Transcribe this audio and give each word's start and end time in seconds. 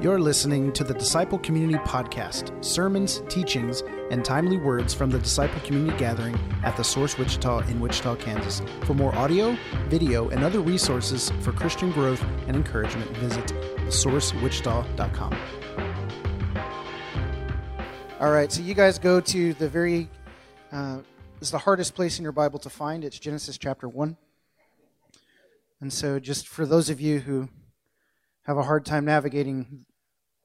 You're 0.00 0.18
listening 0.18 0.72
to 0.72 0.82
the 0.82 0.94
Disciple 0.94 1.38
Community 1.40 1.78
Podcast 1.84 2.64
sermons, 2.64 3.22
teachings, 3.28 3.82
and 4.10 4.24
timely 4.24 4.56
words 4.56 4.94
from 4.94 5.10
the 5.10 5.18
Disciple 5.18 5.60
Community 5.60 5.94
Gathering 5.98 6.40
at 6.64 6.74
the 6.78 6.82
Source 6.82 7.18
Wichita 7.18 7.58
in 7.68 7.80
Wichita, 7.80 8.16
Kansas. 8.16 8.62
For 8.84 8.94
more 8.94 9.14
audio, 9.14 9.58
video, 9.88 10.30
and 10.30 10.42
other 10.42 10.60
resources 10.60 11.30
for 11.42 11.52
Christian 11.52 11.92
growth 11.92 12.24
and 12.46 12.56
encouragement, 12.56 13.14
visit 13.18 13.48
thesourcewichita.com. 13.48 15.38
All 18.20 18.30
right, 18.30 18.50
so 18.50 18.62
you 18.62 18.72
guys 18.72 18.98
go 18.98 19.20
to 19.20 19.52
the 19.52 19.68
very, 19.68 20.08
uh, 20.72 21.00
it's 21.42 21.50
the 21.50 21.58
hardest 21.58 21.94
place 21.94 22.18
in 22.18 22.22
your 22.22 22.32
Bible 22.32 22.58
to 22.60 22.70
find. 22.70 23.04
It's 23.04 23.18
Genesis 23.18 23.58
chapter 23.58 23.86
1. 23.86 24.16
And 25.82 25.92
so, 25.92 26.18
just 26.18 26.48
for 26.48 26.64
those 26.64 26.88
of 26.88 27.02
you 27.02 27.18
who 27.20 27.50
have 28.44 28.56
a 28.56 28.62
hard 28.62 28.86
time 28.86 29.04
navigating 29.04 29.84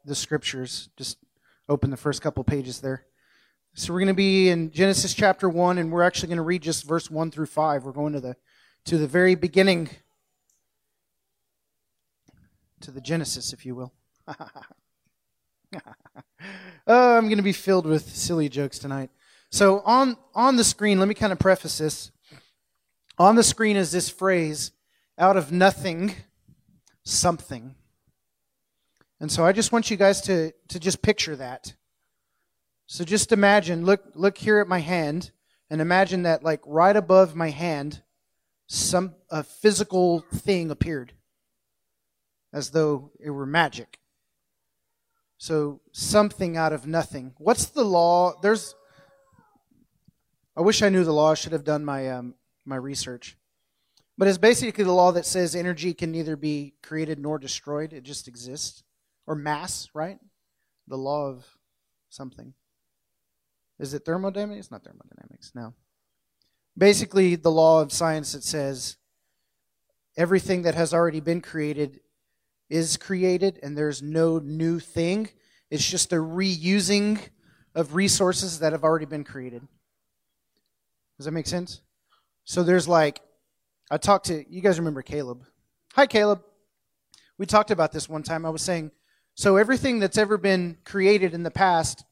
the 0.06 0.16
scriptures. 0.16 0.90
Just 0.96 1.18
open 1.68 1.90
the 1.90 1.98
first 1.98 2.22
couple 2.22 2.44
pages 2.44 2.80
there. 2.80 3.06
So 3.74 3.92
we're 3.92 4.00
going 4.00 4.08
to 4.08 4.14
be 4.14 4.50
in 4.50 4.72
Genesis 4.72 5.14
chapter 5.14 5.50
1 5.50 5.78
and 5.78 5.92
we're 5.92 6.04
actually 6.04 6.30
going 6.30 6.38
to 6.38 6.44
read 6.44 6.62
just 6.62 6.86
verse 6.86 7.12
1 7.12 7.32
through 7.32 7.48
5. 7.48 7.84
We're 7.84 7.92
going 7.92 8.14
to 8.14 8.22
the 8.22 8.38
to 8.86 8.98
the 8.98 9.08
very 9.08 9.34
beginning 9.34 9.90
to 12.82 12.92
the 12.92 13.02
Genesis 13.02 13.52
if 13.52 13.66
you 13.66 13.76
will. 13.76 13.92
oh, 16.88 17.18
I'm 17.18 17.26
going 17.26 17.38
to 17.38 17.44
be 17.44 17.52
filled 17.52 17.86
with 17.86 18.16
silly 18.16 18.48
jokes 18.48 18.80
tonight. 18.80 19.10
So 19.52 19.82
on 19.82 20.18
on 20.34 20.56
the 20.56 20.64
screen, 20.64 21.00
let 21.00 21.08
me 21.08 21.16
kind 21.16 21.34
of 21.34 21.40
preface 21.40 21.80
this. 21.80 22.12
On 23.18 23.36
the 23.36 23.44
screen 23.44 23.76
is 23.76 23.92
this 23.92 24.10
phrase 24.10 24.72
out 25.18 25.38
of 25.38 25.52
nothing 25.52 26.16
something. 27.04 27.76
And 29.20 29.32
so 29.32 29.46
I 29.46 29.52
just 29.52 29.72
want 29.72 29.90
you 29.90 29.98
guys 29.98 30.22
to, 30.22 30.52
to 30.68 30.80
just 30.80 31.02
picture 31.02 31.36
that. 31.38 31.74
So 32.88 33.04
just 33.04 33.32
imagine, 33.32 33.86
look, 33.86 34.04
look 34.14 34.38
here 34.38 34.60
at 34.60 34.68
my 34.68 34.80
hand, 34.80 35.32
and 35.70 35.82
imagine 35.82 36.24
that 36.24 36.44
like 36.44 36.62
right 36.66 36.96
above 36.96 37.36
my 37.36 37.50
hand, 37.50 38.04
some 38.68 39.16
a 39.30 39.44
physical 39.44 40.20
thing 40.34 40.70
appeared. 40.70 41.14
As 42.54 42.70
though 42.70 43.12
it 43.20 43.32
were 43.32 43.46
magic. 43.46 44.00
So 45.38 45.82
something 45.92 46.56
out 46.56 46.72
of 46.72 46.88
nothing. 46.88 47.34
What's 47.38 47.66
the 47.66 47.84
law? 47.84 48.40
There's 48.42 48.76
I 50.56 50.62
wish 50.62 50.82
I 50.82 50.90
knew 50.90 51.04
the 51.04 51.12
law. 51.12 51.32
I 51.32 51.34
should 51.34 51.52
have 51.52 51.66
done 51.66 51.84
my 51.84 52.10
um, 52.12 52.36
my 52.64 52.78
research. 52.78 53.36
But 54.18 54.30
it's 54.30 54.38
basically 54.38 54.86
the 54.86 54.94
law 54.94 55.12
that 55.12 55.26
says 55.26 55.54
energy 55.54 55.94
can 55.94 56.12
neither 56.12 56.38
be 56.38 56.76
created 56.82 57.20
nor 57.20 57.38
destroyed. 57.38 57.92
It 57.92 58.04
just 58.04 58.30
exists 58.30 58.85
or 59.28 59.36
mass, 59.36 59.90
right? 59.94 60.20
The 60.88 60.98
law 60.98 61.28
of 61.28 61.46
something. 62.10 62.54
Is 63.80 63.94
it 63.94 64.06
thermodynamics? 64.06 64.60
It's 64.60 64.72
not 64.72 64.84
thermodynamics, 64.84 65.52
no. 65.54 65.74
Basically, 66.78 67.36
the 67.36 67.52
law 67.52 67.82
of 67.82 67.92
science 67.92 68.34
that 68.34 68.44
says 68.44 68.98
everything 70.18 70.62
that 70.64 70.76
has 70.76 70.94
already 70.94 71.20
been 71.20 71.42
created 71.42 72.00
is 72.70 72.98
created 72.98 73.60
and 73.62 73.78
there's 73.78 74.02
no 74.02 74.40
new 74.40 74.80
thing. 74.80 75.30
It's 75.70 75.90
just 75.90 76.14
a 76.14 76.18
reusing 76.18 77.20
of 77.74 77.96
resources 77.96 78.60
that 78.60 78.72
have 78.72 78.84
already 78.84 79.06
been 79.06 79.24
created. 79.24 79.62
Does 81.18 81.26
that 81.26 81.32
make 81.32 81.48
sense? 81.48 81.82
So 82.44 82.64
there's 82.64 82.88
like, 82.88 83.22
I 83.90 83.98
talked 83.98 84.28
to, 84.28 84.46
you 84.50 84.62
guys 84.62 84.80
remember 84.80 85.02
Caleb. 85.02 85.46
Hi, 85.94 86.08
Caleb. 86.08 86.42
We 87.38 87.46
talked 87.46 87.72
about 87.72 87.92
this 87.92 88.08
one 88.10 88.24
time. 88.24 88.46
I 88.46 88.50
was 88.50 88.62
saying, 88.62 88.92
so 89.36 89.58
everything 89.58 90.00
that's 90.00 90.18
ever 90.18 90.38
been 90.38 90.78
created 90.86 91.34
in 91.34 91.44
the 91.44 91.52
past, 91.52 92.06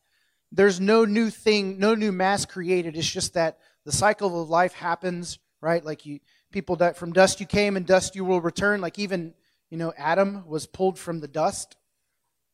there's 0.52 0.80
no 0.80 1.06
new 1.06 1.30
thing, 1.30 1.80
no 1.80 1.96
new 1.96 2.12
mass 2.12 2.46
created. 2.46 2.98
It's 2.98 3.10
just 3.10 3.34
that 3.34 3.58
the 3.86 3.92
cycle 3.94 4.42
of 4.42 4.50
life 4.50 4.74
happens, 4.74 5.40
right? 5.62 5.84
Like 5.84 6.06
you 6.06 6.20
people 6.52 6.76
that 6.78 6.98
from 6.98 7.14
dust 7.14 7.40
you 7.40 7.46
came 7.46 7.76
and 7.78 7.86
dust 7.86 8.16
you 8.16 8.26
will 8.26 8.42
return. 8.42 8.82
Like 8.82 9.00
even, 9.00 9.34
you 9.70 9.78
know, 9.78 9.94
Adam 9.98 10.46
was 10.46 10.68
pulled 10.68 11.00
from 11.00 11.22
the 11.22 11.28
dust. 11.28 11.76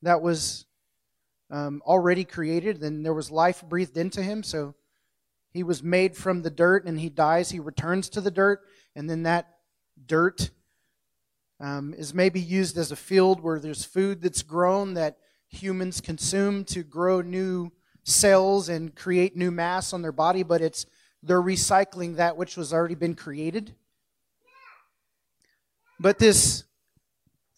That 0.03 0.21
was 0.21 0.65
um, 1.51 1.81
already 1.85 2.23
created. 2.23 2.79
Then 2.79 3.03
there 3.03 3.13
was 3.13 3.31
life 3.31 3.63
breathed 3.67 3.97
into 3.97 4.21
him. 4.21 4.43
So 4.43 4.75
he 5.51 5.63
was 5.63 5.83
made 5.83 6.15
from 6.15 6.43
the 6.43 6.49
dirt 6.51 6.85
and 6.85 6.99
he 6.99 7.09
dies. 7.09 7.49
He 7.49 7.59
returns 7.59 8.07
to 8.09 8.21
the 8.21 8.31
dirt. 8.31 8.61
And 8.95 9.09
then 9.09 9.23
that 9.23 9.47
dirt 10.05 10.51
um, 11.59 11.93
is 11.97 12.13
maybe 12.13 12.39
used 12.39 12.77
as 12.77 12.91
a 12.91 12.95
field 12.95 13.41
where 13.41 13.59
there's 13.59 13.83
food 13.83 14.21
that's 14.21 14.43
grown 14.43 14.93
that 14.93 15.17
humans 15.49 15.99
consume 15.99 16.63
to 16.63 16.83
grow 16.83 17.21
new 17.21 17.71
cells 18.03 18.69
and 18.69 18.95
create 18.95 19.35
new 19.35 19.51
mass 19.51 19.93
on 19.93 20.01
their 20.01 20.11
body, 20.11 20.43
but 20.43 20.61
it's 20.61 20.85
they're 21.21 21.41
recycling 21.41 22.15
that 22.15 22.37
which 22.37 22.55
was 22.55 22.71
already 22.71 22.95
been 22.95 23.15
created. 23.15 23.75
But 25.99 26.17
this 26.17 26.63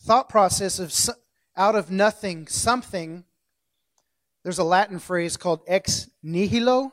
thought 0.02 0.30
process 0.30 0.80
of 0.80 1.16
out 1.56 1.76
of 1.76 1.92
nothing 1.92 2.48
something, 2.48 3.24
there's 4.42 4.58
a 4.58 4.64
Latin 4.64 4.98
phrase 4.98 5.38
called 5.38 5.62
ex 5.68 6.10
nihilo. 6.24 6.92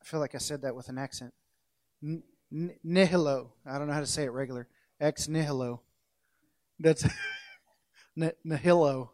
I 0.00 0.04
feel 0.04 0.20
like 0.20 0.34
I 0.34 0.38
said 0.38 0.62
that 0.62 0.74
with 0.74 0.90
an 0.90 0.98
accent. 0.98 1.32
N- 2.02 2.22
nihilo. 2.84 3.52
I 3.64 3.78
don't 3.78 3.86
know 3.86 3.94
how 3.94 4.00
to 4.00 4.06
say 4.06 4.24
it 4.24 4.32
regular 4.32 4.68
ex 5.02 5.26
nihilo. 5.28 5.80
That's 6.78 7.04
nihilo. 8.44 9.10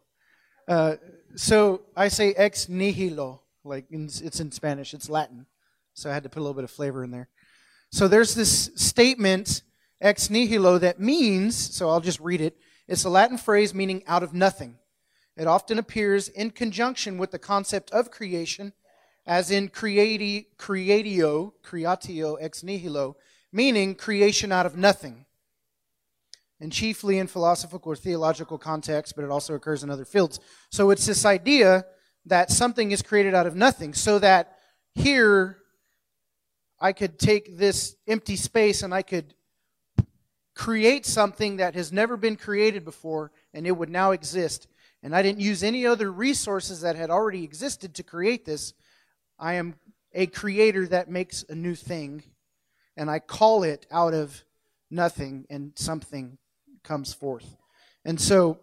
Uh, 0.67 0.95
so 1.35 1.81
I 1.97 2.07
say 2.09 2.33
ex 2.33 2.69
nihilo, 2.69 3.41
like 3.63 3.85
in, 3.91 4.05
it's 4.05 4.39
in 4.39 4.51
Spanish, 4.51 4.93
it's 4.93 5.09
Latin. 5.09 5.47
So 5.95 6.09
I 6.09 6.13
had 6.13 6.23
to 6.23 6.29
put 6.29 6.39
a 6.39 6.43
little 6.43 6.53
bit 6.53 6.63
of 6.63 6.71
flavor 6.71 7.03
in 7.03 7.11
there. 7.11 7.27
So 7.91 8.07
there's 8.07 8.35
this 8.35 8.69
statement, 8.75 9.63
ex 9.99 10.29
nihilo, 10.29 10.77
that 10.77 10.99
means, 10.99 11.55
so 11.55 11.89
I'll 11.89 12.01
just 12.01 12.19
read 12.19 12.39
it. 12.39 12.55
It's 12.87 13.03
a 13.03 13.09
Latin 13.09 13.37
phrase 13.37 13.73
meaning 13.73 14.03
out 14.05 14.23
of 14.23 14.33
nothing. 14.33 14.77
It 15.35 15.47
often 15.47 15.79
appears 15.79 16.29
in 16.29 16.51
conjunction 16.51 17.17
with 17.17 17.31
the 17.31 17.39
concept 17.39 17.89
of 17.91 18.11
creation, 18.11 18.73
as 19.25 19.49
in 19.49 19.69
creati, 19.69 20.47
creatio, 20.57 21.53
creatio 21.63 22.37
ex 22.39 22.61
nihilo, 22.61 23.17
meaning 23.51 23.95
creation 23.95 24.51
out 24.51 24.67
of 24.67 24.77
nothing 24.77 25.25
and 26.59 26.71
chiefly 26.71 27.17
in 27.19 27.27
philosophical 27.27 27.91
or 27.91 27.95
theological 27.95 28.57
contexts, 28.57 29.13
but 29.13 29.23
it 29.23 29.31
also 29.31 29.55
occurs 29.55 29.83
in 29.83 29.89
other 29.89 30.05
fields. 30.05 30.39
So 30.69 30.89
it's 30.89 31.05
this 31.05 31.25
idea 31.25 31.85
that 32.25 32.51
something 32.51 32.91
is 32.91 33.01
created 33.01 33.33
out 33.33 33.47
of 33.47 33.55
nothing, 33.55 33.93
so 33.93 34.19
that 34.19 34.57
here 34.93 35.57
I 36.79 36.93
could 36.93 37.17
take 37.17 37.57
this 37.57 37.95
empty 38.07 38.35
space 38.35 38.83
and 38.83 38.93
I 38.93 39.01
could 39.01 39.33
create 40.55 41.05
something 41.05 41.57
that 41.57 41.75
has 41.75 41.93
never 41.93 42.17
been 42.17 42.35
created 42.35 42.83
before, 42.83 43.31
and 43.53 43.65
it 43.65 43.71
would 43.71 43.89
now 43.89 44.11
exist. 44.11 44.67
And 45.01 45.15
I 45.15 45.21
didn't 45.21 45.39
use 45.39 45.63
any 45.63 45.85
other 45.85 46.11
resources 46.11 46.81
that 46.81 46.97
had 46.97 47.09
already 47.09 47.45
existed 47.45 47.95
to 47.95 48.03
create 48.03 48.43
this. 48.43 48.73
I 49.39 49.53
am 49.53 49.75
a 50.13 50.27
creator 50.27 50.85
that 50.87 51.09
makes 51.09 51.45
a 51.47 51.55
new 51.55 51.75
thing, 51.75 52.23
and 52.97 53.09
I 53.09 53.19
call 53.19 53.63
it 53.63 53.85
out 53.89 54.13
of 54.13 54.43
nothing 54.91 55.45
and 55.49 55.71
something 55.75 56.37
comes 56.83 57.13
forth. 57.13 57.57
And 58.05 58.19
so 58.19 58.59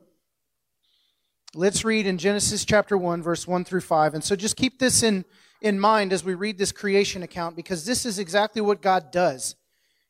let's 1.55 1.85
read 1.85 2.07
in 2.07 2.19
Genesis 2.19 2.65
chapter 2.65 2.97
1, 2.97 3.23
verse 3.23 3.47
1 3.47 3.65
through 3.65 3.81
5. 3.81 4.15
And 4.15 4.25
so 4.25 4.37
just 4.37 4.57
keep 4.57 4.79
this 4.79 5.03
in, 5.03 5.25
in 5.61 5.79
mind 5.79 6.13
as 6.13 6.25
we 6.25 6.35
read 6.35 6.59
this 6.59 6.73
creation 6.73 7.23
account 7.23 7.57
because 7.57 7.85
this 7.85 8.05
is 8.07 8.19
exactly 8.19 8.61
what 8.63 8.83
God 8.83 9.11
does. 9.11 9.57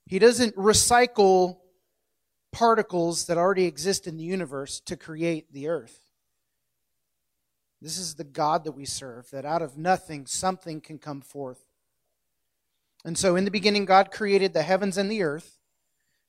He 0.07 0.19
doesn't 0.19 0.55
recycle 0.57 1.59
particles 2.53 3.27
that 3.27 3.37
already 3.37 3.65
exist 3.65 4.07
in 4.07 4.17
the 4.17 4.25
universe 4.25 4.81
to 4.81 4.97
create 4.97 5.53
the 5.53 5.69
earth. 5.69 6.01
This 7.83 7.99
is 7.99 8.15
the 8.15 8.25
God 8.25 8.65
that 8.65 8.73
we 8.73 8.87
serve, 8.87 9.31
that 9.31 9.45
out 9.45 9.63
of 9.63 9.77
nothing 9.77 10.27
something 10.27 10.81
can 10.81 10.99
come 10.99 11.21
forth. 11.21 11.65
And 13.05 13.19
so 13.19 13.37
in 13.37 13.45
the 13.45 13.51
beginning, 13.51 13.85
God 13.85 14.11
created 14.11 14.53
the 14.53 14.63
heavens 14.63 14.97
and 14.97 15.11
the 15.11 15.23
earth 15.23 15.59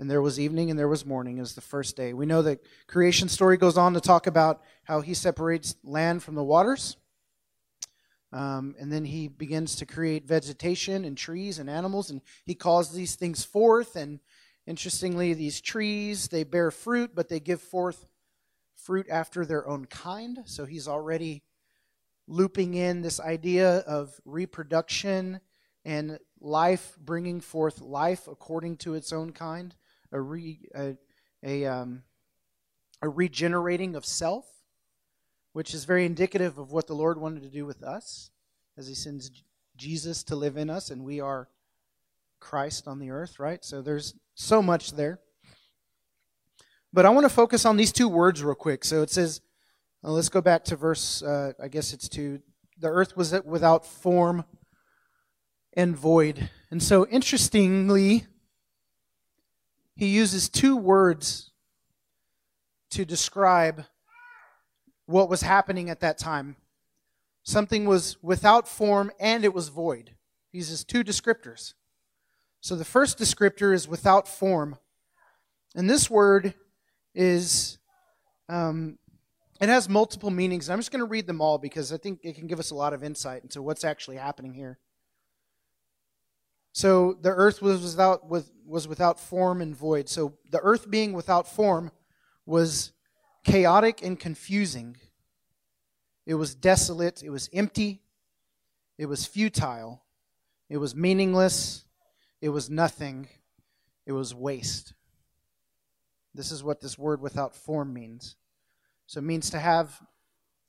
And 0.00 0.10
there 0.10 0.22
was 0.22 0.40
evening 0.40 0.70
and 0.70 0.78
there 0.78 0.88
was 0.88 1.04
morning 1.04 1.40
as 1.40 1.54
the 1.54 1.60
first 1.60 1.94
day. 1.94 2.14
We 2.14 2.24
know 2.24 2.40
that 2.40 2.64
creation 2.86 3.28
story 3.28 3.58
goes 3.58 3.76
on 3.76 3.92
to 3.92 4.00
talk 4.00 4.26
about 4.26 4.62
how 4.84 5.02
he 5.02 5.12
separates 5.12 5.76
land 5.84 6.22
from 6.22 6.36
the 6.36 6.42
waters. 6.42 6.96
Um, 8.32 8.74
and 8.80 8.90
then 8.90 9.04
he 9.04 9.28
begins 9.28 9.76
to 9.76 9.84
create 9.84 10.26
vegetation 10.26 11.04
and 11.04 11.18
trees 11.18 11.58
and 11.58 11.68
animals, 11.68 12.08
and 12.08 12.22
he 12.46 12.54
calls 12.54 12.94
these 12.94 13.14
things 13.14 13.44
forth. 13.44 13.94
And 13.94 14.20
interestingly, 14.66 15.34
these 15.34 15.60
trees, 15.60 16.28
they 16.28 16.44
bear 16.44 16.70
fruit, 16.70 17.10
but 17.14 17.28
they 17.28 17.38
give 17.38 17.60
forth 17.60 18.06
fruit 18.76 19.06
after 19.10 19.44
their 19.44 19.68
own 19.68 19.84
kind. 19.84 20.38
So 20.46 20.64
he's 20.64 20.88
already 20.88 21.42
looping 22.26 22.72
in 22.72 23.02
this 23.02 23.20
idea 23.20 23.80
of 23.80 24.18
reproduction 24.24 25.40
and 25.84 26.18
life 26.40 26.96
bringing 26.98 27.40
forth 27.40 27.82
life 27.82 28.28
according 28.28 28.78
to 28.78 28.94
its 28.94 29.12
own 29.12 29.32
kind, 29.32 29.74
a, 30.12 30.20
re, 30.20 30.58
a, 30.74 30.96
a, 31.42 31.66
um, 31.66 32.02
a 33.02 33.08
regenerating 33.08 33.94
of 33.94 34.04
self 34.04 34.46
which 35.52 35.74
is 35.74 35.84
very 35.84 36.06
indicative 36.06 36.58
of 36.58 36.72
what 36.72 36.86
the 36.86 36.94
Lord 36.94 37.20
wanted 37.20 37.42
to 37.42 37.48
do 37.48 37.66
with 37.66 37.82
us 37.82 38.30
as 38.76 38.86
He 38.86 38.94
sends 38.94 39.30
Jesus 39.76 40.22
to 40.24 40.36
live 40.36 40.56
in 40.56 40.70
us, 40.70 40.90
and 40.90 41.04
we 41.04 41.20
are 41.20 41.48
Christ 42.38 42.86
on 42.86 42.98
the 42.98 43.10
earth, 43.10 43.38
right? 43.38 43.64
So 43.64 43.82
there's 43.82 44.14
so 44.34 44.62
much 44.62 44.92
there. 44.92 45.20
But 46.92 47.06
I 47.06 47.10
want 47.10 47.24
to 47.24 47.34
focus 47.34 47.64
on 47.64 47.76
these 47.76 47.92
two 47.92 48.08
words 48.08 48.42
real 48.42 48.54
quick. 48.54 48.84
So 48.84 49.02
it 49.02 49.10
says, 49.10 49.40
well, 50.02 50.14
let's 50.14 50.28
go 50.28 50.40
back 50.40 50.64
to 50.64 50.76
verse, 50.76 51.22
uh, 51.22 51.52
I 51.62 51.68
guess 51.68 51.92
it's 51.92 52.08
to, 52.10 52.40
the 52.78 52.88
earth 52.88 53.16
was 53.16 53.32
without 53.44 53.84
form 53.84 54.44
and 55.74 55.96
void. 55.96 56.50
And 56.70 56.82
so 56.82 57.06
interestingly, 57.06 58.26
he 60.00 60.06
uses 60.06 60.48
two 60.48 60.78
words 60.78 61.50
to 62.90 63.04
describe 63.04 63.84
what 65.04 65.28
was 65.28 65.42
happening 65.42 65.90
at 65.90 66.00
that 66.00 66.16
time. 66.16 66.56
Something 67.42 67.84
was 67.84 68.16
without 68.22 68.66
form 68.66 69.12
and 69.20 69.44
it 69.44 69.52
was 69.52 69.68
void. 69.68 70.12
He 70.52 70.56
uses 70.56 70.84
two 70.84 71.04
descriptors. 71.04 71.74
So 72.62 72.76
the 72.76 72.84
first 72.84 73.18
descriptor 73.18 73.74
is 73.74 73.86
without 73.86 74.26
form. 74.26 74.78
And 75.74 75.90
this 75.90 76.08
word 76.08 76.54
is, 77.14 77.76
um, 78.48 78.98
it 79.60 79.68
has 79.68 79.86
multiple 79.86 80.30
meanings. 80.30 80.70
I'm 80.70 80.78
just 80.78 80.92
going 80.92 81.00
to 81.00 81.10
read 81.10 81.26
them 81.26 81.42
all 81.42 81.58
because 81.58 81.92
I 81.92 81.98
think 81.98 82.20
it 82.22 82.36
can 82.36 82.46
give 82.46 82.58
us 82.58 82.70
a 82.70 82.74
lot 82.74 82.94
of 82.94 83.04
insight 83.04 83.42
into 83.42 83.60
what's 83.60 83.84
actually 83.84 84.16
happening 84.16 84.54
here. 84.54 84.78
So 86.72 87.18
the 87.20 87.30
earth 87.30 87.60
was 87.60 87.82
without, 87.82 88.28
was 88.28 88.88
without 88.88 89.18
form 89.18 89.60
and 89.60 89.74
void. 89.74 90.08
So 90.08 90.34
the 90.50 90.60
earth 90.60 90.90
being 90.90 91.12
without 91.12 91.48
form 91.48 91.90
was 92.46 92.92
chaotic 93.44 94.02
and 94.02 94.18
confusing. 94.18 94.96
It 96.26 96.34
was 96.34 96.54
desolate. 96.54 97.22
It 97.22 97.30
was 97.30 97.48
empty. 97.52 98.02
It 98.98 99.06
was 99.06 99.26
futile. 99.26 100.02
It 100.68 100.76
was 100.76 100.94
meaningless. 100.94 101.84
It 102.40 102.50
was 102.50 102.70
nothing. 102.70 103.28
It 104.06 104.12
was 104.12 104.34
waste. 104.34 104.94
This 106.34 106.52
is 106.52 106.62
what 106.62 106.80
this 106.80 106.96
word 106.96 107.20
without 107.20 107.56
form 107.56 107.92
means. 107.92 108.36
So 109.06 109.18
it 109.18 109.24
means 109.24 109.50
to 109.50 109.58
have 109.58 110.00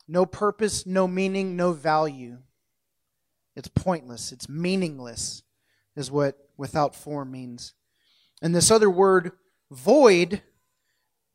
no 0.08 0.26
purpose, 0.26 0.86
no 0.88 1.08
meaning, 1.08 1.56
no 1.56 1.74
value. 1.74 2.40
It's 3.56 3.68
pointless. 3.68 4.32
It's 4.32 4.50
meaningless, 4.50 5.44
is 5.96 6.12
what 6.12 6.38
without 6.58 6.96
form 6.96 7.32
means. 7.32 7.74
And 8.42 8.56
this 8.56 8.72
other 8.72 8.90
word, 8.90 9.32
void, 9.70 10.42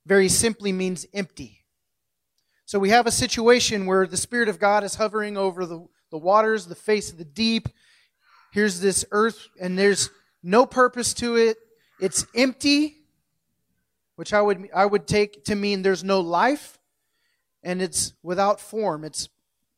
very 0.04 0.28
simply 0.28 0.72
means 0.72 1.06
empty. 1.12 1.64
So 2.64 2.78
we 2.78 2.90
have 2.90 3.06
a 3.06 3.12
situation 3.12 3.86
where 3.86 4.06
the 4.06 4.16
Spirit 4.16 4.48
of 4.48 4.58
God 4.58 4.82
is 4.82 4.96
hovering 4.96 5.36
over 5.36 5.64
the, 5.66 5.86
the 6.10 6.18
waters, 6.18 6.66
the 6.66 6.74
face 6.74 7.12
of 7.12 7.18
the 7.18 7.24
deep. 7.24 7.68
Here's 8.52 8.80
this 8.80 9.04
earth, 9.12 9.48
and 9.60 9.78
there's 9.78 10.10
no 10.42 10.66
purpose 10.66 11.14
to 11.14 11.36
it. 11.36 11.58
It's 12.00 12.26
empty, 12.34 12.96
which 14.16 14.32
I 14.32 14.42
would, 14.42 14.68
I 14.74 14.84
would 14.84 15.06
take 15.06 15.44
to 15.44 15.54
mean 15.54 15.82
there's 15.82 16.04
no 16.04 16.20
life, 16.20 16.78
and 17.62 17.80
it's 17.80 18.14
without 18.22 18.60
form. 18.60 19.04
It's 19.04 19.28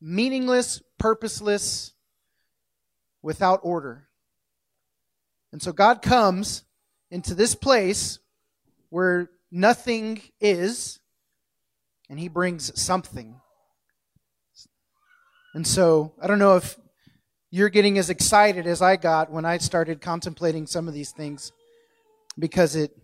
meaningless, 0.01 0.83
purposeless, 0.99 1.93
without 3.21 3.61
order. 3.63 4.08
And 5.53 5.63
so 5.63 5.73
God 5.73 6.03
comes 6.03 6.65
into 7.11 7.35
this 7.35 7.55
place 7.55 8.19
where 8.91 9.31
nothing 9.51 10.21
is, 10.41 10.99
and 12.11 12.19
he 12.19 12.29
brings 12.29 12.79
something. 12.81 13.41
And 15.55 15.67
so, 15.67 16.13
I 16.21 16.27
don't 16.27 16.39
know 16.39 16.57
if 16.57 16.79
you're 17.51 17.71
getting 17.71 17.99
as 17.99 18.11
excited 18.11 18.67
as 18.67 18.83
I 18.83 18.97
got 18.97 19.31
when 19.31 19.45
I 19.45 19.59
started 19.59 20.01
contemplating 20.01 20.67
some 20.67 20.87
of 20.87 20.95
these 20.95 21.13
things 21.13 21.53
because 22.39 22.77
it 22.77 22.97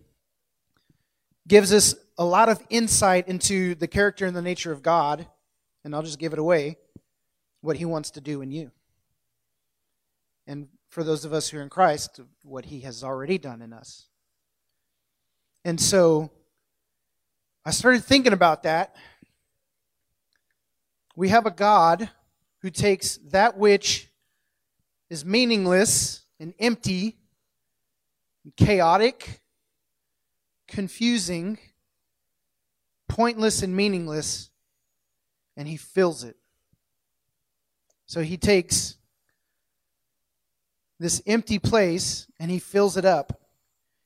gives 1.49 1.73
us 1.73 1.95
a 2.19 2.25
lot 2.25 2.49
of 2.49 2.63
insight 2.69 3.27
into 3.27 3.75
the 3.75 3.89
character 3.89 4.27
and 4.27 4.37
the 4.37 4.43
nature 4.43 4.73
of 4.73 4.83
God. 4.83 5.27
And 5.83 5.95
I'll 5.95 6.03
just 6.03 6.19
give 6.19 6.33
it 6.33 6.39
away 6.39 6.77
what 7.61 7.77
he 7.77 7.85
wants 7.85 8.13
to 8.13 8.21
do 8.21 8.43
in 8.43 8.51
you. 8.51 8.71
And 10.47 10.69
for 10.95 11.03
those 11.03 11.25
of 11.25 11.33
us 11.33 11.49
who 11.49 11.59
are 11.59 11.63
in 11.63 11.69
Christ, 11.69 12.21
what 12.45 12.67
he 12.67 12.79
has 12.83 13.03
already 13.03 13.37
done 13.37 13.63
in 13.63 13.73
us. 13.73 14.07
And 15.65 15.81
so 15.81 16.31
I 17.65 17.73
started 17.73 18.05
thinking 18.05 18.33
about 18.33 18.63
that. 18.63 18.95
We 21.17 21.31
have 21.31 21.47
a 21.47 21.51
God 21.51 22.09
who 22.61 22.71
takes 22.71 23.17
that 23.33 23.59
which 23.59 24.09
is 25.11 25.25
meaningless 25.25 26.23
and 26.39 26.55
empty, 26.61 27.17
and 28.45 28.55
chaotic, 28.55 29.41
confusing, 30.69 31.59
pointless, 33.09 33.65
and 33.65 33.75
meaningless, 33.75 34.49
and 35.57 35.67
he 35.67 35.77
fills 35.77 36.23
it. 36.23 36.37
So 38.07 38.21
he 38.21 38.37
takes 38.37 38.97
this 41.05 41.21
empty 41.27 41.59
place 41.59 42.27
and 42.41 42.51
he 42.51 42.59
fills 42.59 42.97
it 42.97 43.05
up 43.05 43.39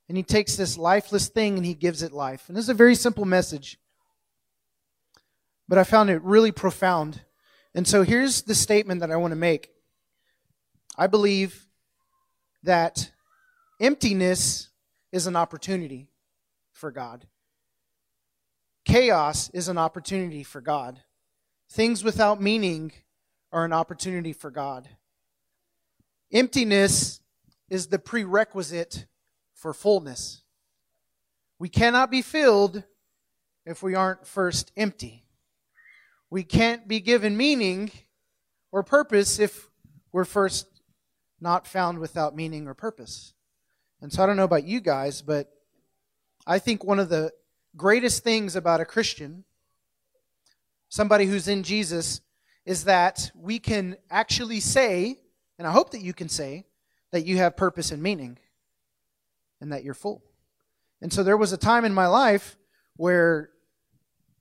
and 0.09 0.17
he 0.17 0.23
takes 0.25 0.57
this 0.57 0.77
lifeless 0.77 1.29
thing 1.29 1.57
and 1.57 1.65
he 1.65 1.73
gives 1.73 2.03
it 2.03 2.11
life. 2.11 2.49
And 2.49 2.57
this 2.57 2.65
is 2.65 2.71
a 2.71 2.75
very 2.75 2.97
simple 2.97 3.25
message, 3.25 3.79
but 5.69 5.79
I 5.79 5.85
found 5.85 6.11
it 6.11 6.21
really 6.25 6.51
profound. 6.51 7.21
And 7.73 7.87
so 7.87 8.03
here's 8.03 8.43
the 8.43 8.55
statement 8.57 9.01
that 9.01 9.13
I 9.13 9.17
want 9.17 9.31
to 9.31 9.37
make 9.37 9.71
I 10.97 11.07
believe 11.07 11.69
that 12.65 13.13
emptiness 13.81 14.71
is 15.13 15.29
an 15.29 15.37
opportunity 15.37 16.09
for 16.73 16.91
God, 16.91 17.29
chaos 18.85 19.51
is 19.51 19.69
an 19.69 19.79
opportunity 19.79 20.43
for 20.43 20.61
God, 20.61 21.01
things 21.71 22.03
without 22.03 22.43
meaning 22.43 22.91
are 23.53 23.65
an 23.65 23.73
opportunity 23.73 24.33
for 24.33 24.51
God. 24.51 24.89
Emptiness 26.33 27.21
is 27.71 27.87
the 27.87 27.99
prerequisite 27.99 29.07
for 29.55 29.73
fullness. 29.73 30.43
We 31.59 31.69
cannot 31.69 32.11
be 32.11 32.23
filled 32.23 32.85
if 33.65 33.83
we 33.83 33.95
aren't 33.95 34.27
first 34.27 34.73
empty. 34.77 35.25
We 36.31 36.43
can't 36.45 36.87
be 36.87 37.01
given 37.01 37.37
meaning 37.37 37.91
or 38.71 38.83
purpose 38.83 39.39
if 39.39 39.69
we're 40.13 40.25
first 40.25 40.67
not 41.41 41.67
found 41.67 41.99
without 41.99 42.37
meaning 42.37 42.69
or 42.69 42.75
purpose. 42.75 43.33
And 44.01 44.13
so 44.13 44.23
I 44.23 44.27
don't 44.27 44.37
know 44.37 44.45
about 44.45 44.65
you 44.65 44.81
guys, 44.81 45.23
but 45.23 45.51
I 46.47 46.59
think 46.59 46.85
one 46.85 46.99
of 46.99 47.09
the 47.09 47.33
greatest 47.77 48.23
things 48.23 48.55
about 48.55 48.81
a 48.81 48.85
Christian, 48.85 49.45
somebody 50.89 51.25
who's 51.25 51.49
in 51.49 51.63
Jesus, 51.63 52.21
is 52.65 52.85
that 52.85 53.31
we 53.35 53.59
can 53.59 53.97
actually 54.11 54.61
say, 54.61 55.19
and 55.59 55.67
I 55.67 55.73
hope 55.73 55.91
that 55.91 56.03
you 56.03 56.13
can 56.13 56.29
say, 56.29 56.65
that 57.11 57.27
you 57.27 57.39
have 57.39 57.57
purpose 57.57 57.91
and 57.91 58.03
meaning 58.03 58.39
and 59.61 59.73
that 59.73 59.85
you're 59.85 59.95
full. 59.95 60.23
And 61.01 61.13
so 61.13 61.23
there 61.23 61.37
was 61.37 61.53
a 61.53 61.57
time 61.57 61.85
in 61.85 61.95
my 61.95 62.07
life 62.07 62.57
where 62.97 63.51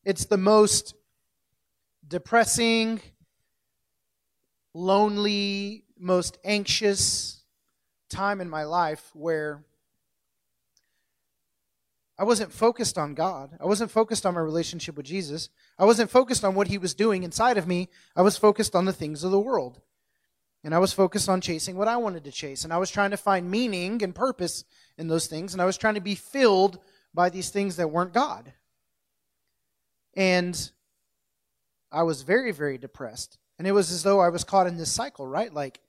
it's 0.04 0.26
the 0.26 0.38
most 0.38 0.96
depressing, 2.08 3.02
lonely, 4.74 5.84
most 6.00 6.38
anxious 6.44 7.44
time 8.10 8.42
in 8.42 8.50
my 8.50 8.64
life 8.64 9.12
where 9.14 9.64
I 12.20 12.24
wasn't 12.24 12.52
focused 12.52 12.98
on 12.98 13.14
God. 13.14 13.58
I 13.60 13.66
wasn't 13.66 13.92
focused 13.92 14.26
on 14.26 14.34
my 14.34 14.40
relationship 14.40 14.98
with 14.98 15.06
Jesus. 15.06 15.50
I 15.78 15.86
wasn't 15.86 16.10
focused 16.10 16.44
on 16.44 16.56
what 16.56 16.68
He 16.68 16.78
was 16.78 16.96
doing 16.96 17.24
inside 17.24 17.58
of 17.58 17.68
me. 17.68 17.90
I 18.16 18.24
was 18.24 18.38
focused 18.38 18.76
on 18.76 18.86
the 18.86 18.94
things 18.94 19.24
of 19.24 19.32
the 19.32 19.40
world. 19.40 19.82
And 20.68 20.76
I 20.76 20.80
was 20.80 20.92
focused 20.92 21.30
on 21.30 21.40
chasing 21.40 21.78
what 21.78 21.88
I 21.88 21.96
wanted 21.96 22.26
to 22.26 22.32
chase. 22.32 22.66
And 22.66 22.74
I 22.74 22.78
was 22.78 22.92
trying 22.92 23.12
to 23.12 23.16
find 23.18 23.50
meaning 23.50 24.04
and 24.04 24.14
purpose 24.14 24.66
in 24.98 25.08
those 25.08 25.28
things. 25.28 25.54
And 25.54 25.62
I 25.62 25.66
was 25.66 25.78
trying 25.78 25.94
to 25.94 26.02
be 26.02 26.14
filled 26.14 26.78
by 27.14 27.30
these 27.30 27.52
things 27.52 27.78
that 27.78 27.90
weren't 27.90 28.12
God. 28.12 28.52
And 30.14 30.70
I 31.90 32.04
was 32.04 32.24
very, 32.24 32.52
very 32.52 32.78
depressed. 32.78 33.38
And 33.58 33.66
it 33.66 33.72
was 33.72 33.94
as 33.94 34.04
though 34.04 34.20
I 34.20 34.28
was 34.28 34.44
caught 34.44 34.68
in 34.68 34.76
this 34.76 34.92
cycle, 34.92 35.26
right? 35.26 35.54
Like, 35.54 35.80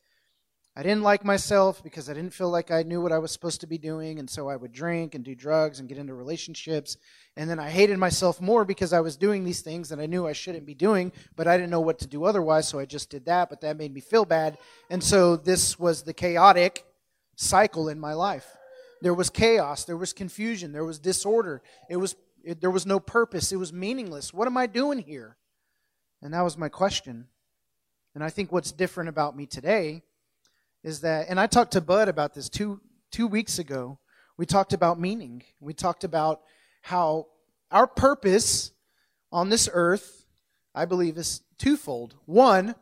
I 0.79 0.83
didn't 0.83 1.03
like 1.03 1.25
myself 1.25 1.83
because 1.83 2.09
I 2.09 2.15
didn't 2.15 2.33
feel 2.33 2.51
like 2.51 2.71
I 2.71 2.85
knew 2.85 3.03
what 3.03 3.11
I 3.11 3.19
was 3.19 3.33
supposed 3.33 3.61
to 3.63 3.67
be 3.67 3.79
doing. 3.79 4.21
And 4.21 4.31
so 4.31 4.49
I 4.49 4.55
would 4.55 4.71
drink 4.71 5.17
and 5.17 5.25
do 5.25 5.35
drugs 5.35 5.81
and 5.81 5.89
get 5.89 5.99
into 5.99 6.15
relationships. 6.15 6.97
And 7.37 7.51
then 7.51 7.59
I 7.59 7.69
hated 7.69 7.99
myself 7.99 8.41
more 8.41 8.65
because 8.65 8.93
I 8.93 9.01
was 9.01 9.17
doing 9.17 9.43
these 9.43 9.61
things 9.61 9.89
that 9.89 9.99
I 9.99 10.07
knew 10.07 10.25
I 10.25 10.33
shouldn't 10.33 10.67
be 10.67 10.75
doing, 10.75 11.11
but 11.35 11.49
I 11.49 11.57
didn't 11.57 11.73
know 11.73 11.81
what 11.81 11.99
to 11.99 12.07
do 12.07 12.23
otherwise. 12.23 12.69
So 12.69 12.79
I 12.79 12.85
just 12.85 13.11
did 13.11 13.25
that, 13.25 13.51
but 13.51 13.61
that 13.63 13.77
made 13.77 13.93
me 13.93 14.01
feel 14.01 14.25
bad. 14.25 14.57
And 14.89 15.03
so 15.03 15.35
this 15.35 15.81
was 15.81 16.05
the 16.05 16.15
chaotic 16.15 16.85
cycle 17.35 17.89
in 17.89 17.99
my 17.99 18.13
life. 18.13 18.47
There 19.03 19.15
was 19.15 19.31
chaos, 19.31 19.85
there 19.85 19.97
was 19.97 20.13
confusion, 20.13 20.71
there 20.71 20.85
was 20.85 21.01
disorder. 21.01 21.61
It 21.91 21.97
was 21.97 22.15
it, 22.45 22.61
there 22.61 22.71
was 22.71 22.87
no 22.87 23.01
purpose. 23.01 23.51
It 23.51 23.57
was 23.57 23.73
meaningless. 23.73 24.33
What 24.33 24.47
am 24.47 24.57
I 24.57 24.69
doing 24.69 25.01
here? 25.01 25.39
And 26.23 26.33
that 26.35 26.43
was 26.43 26.57
my 26.57 26.69
question. 26.69 27.27
And 28.15 28.23
I 28.23 28.31
think 28.31 28.53
what's 28.53 28.71
different 28.71 29.09
about 29.09 29.37
me 29.37 29.45
today 29.45 30.05
is 30.83 31.01
that, 31.01 31.27
and 31.29 31.39
I 31.41 31.47
talked 31.47 31.73
to 31.73 31.81
Bud 31.81 32.09
about 32.09 32.35
this 32.35 32.49
two 32.49 32.81
two 33.11 33.27
weeks 33.27 33.59
ago. 33.59 33.99
We 34.37 34.47
talked 34.47 34.73
about 34.73 35.01
meaning. 35.01 35.43
We 35.61 35.75
talked 35.75 36.05
about 36.05 36.43
how 36.83 37.27
our 37.71 37.87
purpose 37.87 38.73
on 39.33 39.49
this 39.49 39.69
earth, 39.73 40.27
I 40.75 40.85
believe, 40.85 41.19
is 41.19 41.43
twofold. 41.59 42.15
One, 42.27 42.75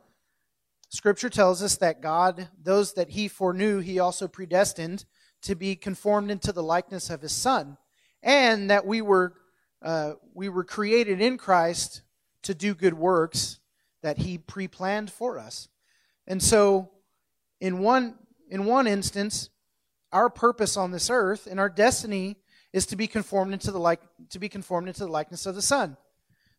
Scripture 0.89 1.29
tells 1.29 1.61
us 1.61 1.75
that 1.77 2.01
God, 2.01 2.47
those 2.61 2.93
that 2.93 3.09
He 3.09 3.27
foreknew, 3.27 3.79
He 3.79 3.99
also 3.99 4.27
predestined 4.27 5.05
to 5.41 5.55
be 5.55 5.75
conformed 5.75 6.31
into 6.31 6.51
the 6.51 6.63
likeness 6.63 7.09
of 7.09 7.21
His 7.21 7.33
Son, 7.33 7.77
and 8.21 8.69
that 8.69 8.85
we 8.85 9.01
were 9.01 9.33
uh, 9.81 10.13
we 10.33 10.49
were 10.49 10.63
created 10.63 11.21
in 11.21 11.37
Christ 11.37 12.01
to 12.43 12.53
do 12.53 12.73
good 12.73 12.95
works 12.95 13.59
that 14.01 14.19
He 14.19 14.37
pre-planned 14.37 15.11
for 15.11 15.37
us. 15.37 15.69
And 16.25 16.41
so, 16.41 16.91
in 17.59 17.79
one 17.79 18.15
in 18.49 18.65
one 18.65 18.87
instance, 18.87 19.49
our 20.11 20.29
purpose 20.29 20.77
on 20.77 20.91
this 20.91 21.09
earth 21.09 21.47
and 21.49 21.59
our 21.59 21.69
destiny 21.69 22.37
is 22.73 22.85
to 22.87 22.95
be 22.95 23.07
conformed 23.07 23.53
into 23.53 23.71
the 23.71 23.79
like 23.79 24.01
to 24.29 24.39
be 24.39 24.49
conformed 24.49 24.87
into 24.87 25.01
the 25.01 25.11
likeness 25.11 25.45
of 25.45 25.55
the 25.55 25.61
Son. 25.61 25.97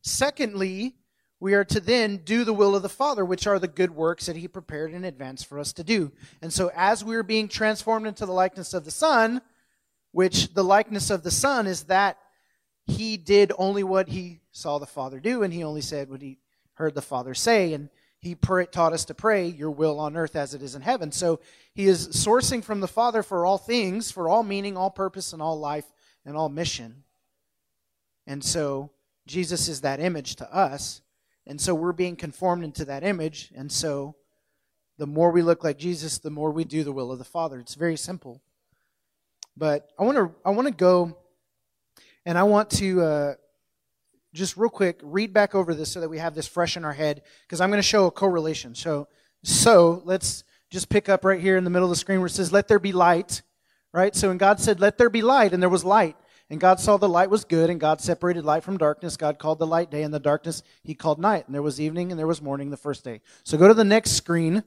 Secondly, 0.03 0.97
we 1.41 1.55
are 1.55 1.65
to 1.65 1.81
then 1.81 2.19
do 2.19 2.45
the 2.45 2.53
will 2.53 2.75
of 2.75 2.83
the 2.83 2.89
Father, 2.89 3.25
which 3.25 3.47
are 3.47 3.59
the 3.59 3.69
good 3.69 3.93
works 3.93 4.27
that 4.27 4.37
He 4.37 4.49
prepared 4.49 4.93
in 4.93 5.05
advance 5.05 5.45
for 5.45 5.59
us 5.59 5.73
to 5.75 5.85
do. 5.85 6.13
And 6.43 6.53
so, 6.53 6.71
as 6.75 7.05
we 7.05 7.15
are 7.17 7.23
being 7.23 7.49
transformed 7.49 8.07
into 8.07 8.27
the 8.27 8.33
likeness 8.33 8.75
of 8.75 8.85
the 8.85 8.91
Son, 8.91 9.41
which 10.13 10.55
the 10.55 10.65
likeness 10.65 11.11
of 11.11 11.23
the 11.23 11.31
Son 11.31 11.67
is 11.67 11.85
that 11.85 12.19
He 12.87 13.17
did 13.17 13.53
only 13.57 13.85
what 13.85 14.09
He 14.09 14.41
saw 14.51 14.79
the 14.79 14.87
Father 14.87 15.21
do, 15.21 15.43
and 15.43 15.53
He 15.53 15.63
only 15.63 15.83
said 15.83 16.11
what 16.11 16.23
He 16.23 16.39
heard 16.75 16.95
the 16.95 17.03
Father 17.03 17.35
say, 17.35 17.73
and 17.73 17.89
He 18.21 18.35
taught 18.35 18.93
us 18.93 19.05
to 19.07 19.15
pray, 19.15 19.47
Your 19.47 19.71
will 19.71 20.01
on 20.01 20.17
earth 20.17 20.35
as 20.35 20.55
it 20.55 20.63
is 20.63 20.75
in 20.75 20.83
heaven. 20.83 21.13
So, 21.13 21.41
He 21.75 21.87
is 21.87 22.09
sourcing 22.09 22.63
from 22.65 22.81
the 22.81 22.89
Father 22.89 23.23
for 23.23 23.47
all 23.47 23.59
things, 23.59 24.11
for 24.11 24.29
all 24.29 24.43
meaning, 24.43 24.77
all 24.77 24.91
purpose, 24.91 25.33
and 25.33 25.41
all 25.41 25.59
life, 25.59 25.87
and 26.25 26.37
all 26.37 26.49
mission. 26.49 27.05
And 28.27 28.43
so, 28.43 28.91
Jesus 29.29 29.69
is 29.69 29.83
that 29.83 30.01
image 30.01 30.37
to 30.37 30.53
us. 30.53 31.03
And 31.47 31.61
so 31.61 31.75
we're 31.75 31.93
being 31.93 32.17
conformed 32.17 32.65
into 32.65 32.85
that 32.87 33.05
image. 33.05 33.53
And 33.55 33.71
so 33.71 34.17
the 34.99 35.07
more 35.07 35.31
we 35.31 35.43
look 35.43 35.63
like 35.63 35.79
Jesus, 35.79 36.19
the 36.19 36.31
more 36.31 36.51
we 36.51 36.65
do 36.65 36.83
the 36.83 36.93
will 36.93 37.13
of 37.13 37.19
the 37.19 37.25
Father. 37.25 37.61
It's 37.61 37.75
very 37.75 37.97
simple. 37.97 38.43
But 39.57 39.91
I 39.99 40.05
want 40.05 40.19
to 40.19 40.35
I 40.45 40.51
want 40.51 40.69
to 40.69 40.75
go 40.75 41.17
and 42.27 42.37
I 42.37 42.43
want 42.43 42.71
to 42.71 43.01
uh, 43.01 43.35
just 44.35 44.57
real 44.57 44.71
quick 44.71 45.01
read 45.03 45.33
back 45.33 45.55
over 45.55 45.75
this 45.75 45.91
so 45.91 46.01
that 46.01 46.09
we 46.09 46.19
have 46.19 46.35
this 46.35 46.47
fresh 46.47 46.77
in 46.77 46.85
our 46.85 46.93
head 46.93 47.23
because 47.43 47.61
I'm 47.61 47.71
going 47.71 47.79
to 47.79 47.83
show 47.83 48.07
a 48.07 48.11
correlation. 48.11 48.75
So 48.75 49.09
so 49.43 50.03
let's 50.05 50.45
just 50.71 50.89
pick 50.89 51.09
up 51.09 51.25
right 51.25 51.41
here 51.41 51.57
in 51.57 51.65
the 51.65 51.71
middle 51.71 51.87
of 51.87 51.91
the 51.91 51.97
screen 51.97 52.19
where 52.19 52.27
it 52.27 52.31
says 52.31 52.53
let 52.53 52.69
there 52.69 52.79
be 52.79 52.93
light, 52.93 53.43
right? 53.93 54.15
So 54.15 54.31
and 54.31 54.39
God 54.39 54.61
said 54.61 54.81
let 54.81 54.99
there 54.99 55.11
be 55.11 55.23
light 55.23 55.53
and 55.53 55.63
there 55.63 55.71
was 55.71 55.85
light. 55.85 56.17
And 56.51 56.61
God 56.61 56.81
saw 56.81 56.97
the 56.97 57.09
light 57.09 57.29
was 57.29 57.45
good, 57.45 57.69
and 57.69 57.79
God 57.79 58.01
separated 58.01 58.43
light 58.45 58.65
from 58.65 58.79
darkness. 58.79 59.19
God 59.19 59.39
called 59.39 59.59
the 59.59 59.67
light 59.67 59.91
day, 59.91 60.03
and 60.03 60.15
the 60.15 60.19
darkness 60.19 60.63
he 60.83 60.95
called 60.95 61.19
night. 61.19 61.45
And 61.47 61.55
there 61.55 61.61
was 61.61 61.79
evening, 61.79 62.11
and 62.11 62.19
there 62.19 62.27
was 62.27 62.41
morning 62.41 62.71
the 62.71 62.79
first 62.79 63.05
day. 63.05 63.21
So 63.45 63.59
go 63.59 63.69
to 63.69 63.75
the 63.75 63.85
next 63.85 64.13
screen, 64.13 64.65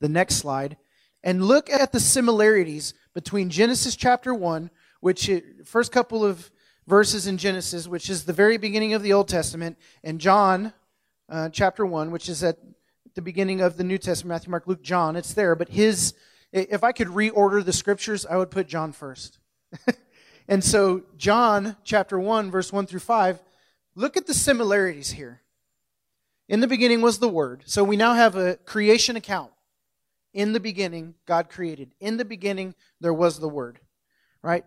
the 0.00 0.08
next 0.10 0.36
slide, 0.36 0.76
and 1.24 1.44
look 1.44 1.70
at 1.70 1.92
the 1.92 2.00
similarities 2.00 2.92
between 3.14 3.48
Genesis 3.48 3.96
chapter 3.96 4.34
1, 4.34 4.70
which 5.00 5.30
it, 5.30 5.66
first 5.66 5.92
couple 5.92 6.24
of 6.24 6.50
verses 6.86 7.26
in 7.26 7.38
Genesis, 7.38 7.88
which 7.88 8.08
is 8.10 8.24
the 8.24 8.32
very 8.32 8.56
beginning 8.56 8.94
of 8.94 9.02
the 9.02 9.12
Old 9.12 9.28
Testament, 9.28 9.78
and 10.04 10.20
John 10.20 10.72
uh, 11.28 11.48
chapter 11.48 11.84
1, 11.84 12.10
which 12.10 12.28
is 12.28 12.44
at 12.44 12.58
the 13.14 13.22
beginning 13.22 13.60
of 13.60 13.76
the 13.76 13.84
New 13.84 13.98
Testament, 13.98 14.34
Matthew, 14.34 14.50
Mark, 14.50 14.66
Luke, 14.66 14.82
John. 14.82 15.16
It's 15.16 15.34
there, 15.34 15.54
but 15.54 15.68
his, 15.68 16.14
if 16.52 16.84
I 16.84 16.92
could 16.92 17.08
reorder 17.08 17.64
the 17.64 17.72
scriptures, 17.72 18.24
I 18.26 18.36
would 18.36 18.50
put 18.50 18.68
John 18.68 18.92
first. 18.92 19.38
And 20.48 20.62
so, 20.62 21.02
John 21.16 21.76
chapter 21.82 22.18
1, 22.18 22.50
verse 22.50 22.72
1 22.72 22.86
through 22.86 23.00
5, 23.00 23.40
look 23.94 24.16
at 24.16 24.26
the 24.26 24.34
similarities 24.34 25.12
here. 25.12 25.42
In 26.48 26.60
the 26.60 26.68
beginning 26.68 27.00
was 27.00 27.18
the 27.18 27.28
Word. 27.28 27.64
So 27.66 27.82
we 27.82 27.96
now 27.96 28.14
have 28.14 28.36
a 28.36 28.56
creation 28.56 29.16
account. 29.16 29.50
In 30.32 30.52
the 30.52 30.60
beginning, 30.60 31.14
God 31.26 31.48
created. 31.48 31.94
In 31.98 32.16
the 32.16 32.24
beginning, 32.24 32.74
there 33.00 33.14
was 33.14 33.40
the 33.40 33.48
Word. 33.48 33.80
Right? 34.42 34.64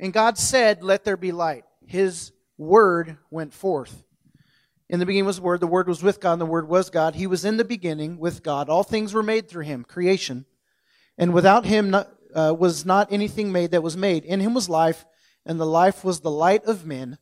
And 0.00 0.12
God 0.12 0.36
said, 0.38 0.82
Let 0.82 1.04
there 1.04 1.16
be 1.16 1.30
light. 1.30 1.64
His 1.86 2.32
Word 2.58 3.18
went 3.30 3.54
forth. 3.54 4.02
In 4.88 4.98
the 4.98 5.06
beginning 5.06 5.26
was 5.26 5.36
the 5.36 5.42
Word. 5.42 5.60
The 5.60 5.68
Word 5.68 5.86
was 5.86 6.02
with 6.02 6.18
God, 6.18 6.32
and 6.32 6.40
the 6.40 6.46
Word 6.46 6.68
was 6.68 6.90
God. 6.90 7.14
He 7.14 7.28
was 7.28 7.44
in 7.44 7.58
the 7.58 7.64
beginning 7.64 8.18
with 8.18 8.42
God. 8.42 8.68
All 8.68 8.82
things 8.82 9.14
were 9.14 9.22
made 9.22 9.48
through 9.48 9.64
Him, 9.64 9.84
creation. 9.84 10.46
And 11.16 11.32
without 11.32 11.66
Him 11.66 11.94
uh, 11.94 12.54
was 12.58 12.84
not 12.84 13.12
anything 13.12 13.52
made 13.52 13.70
that 13.70 13.82
was 13.82 13.96
made. 13.96 14.24
In 14.24 14.40
Him 14.40 14.54
was 14.54 14.68
life 14.68 15.04
and 15.46 15.58
the 15.58 15.66
life 15.66 16.04
was 16.04 16.20
the 16.20 16.30
light 16.30 16.64
of 16.64 16.86
men. 16.86 17.18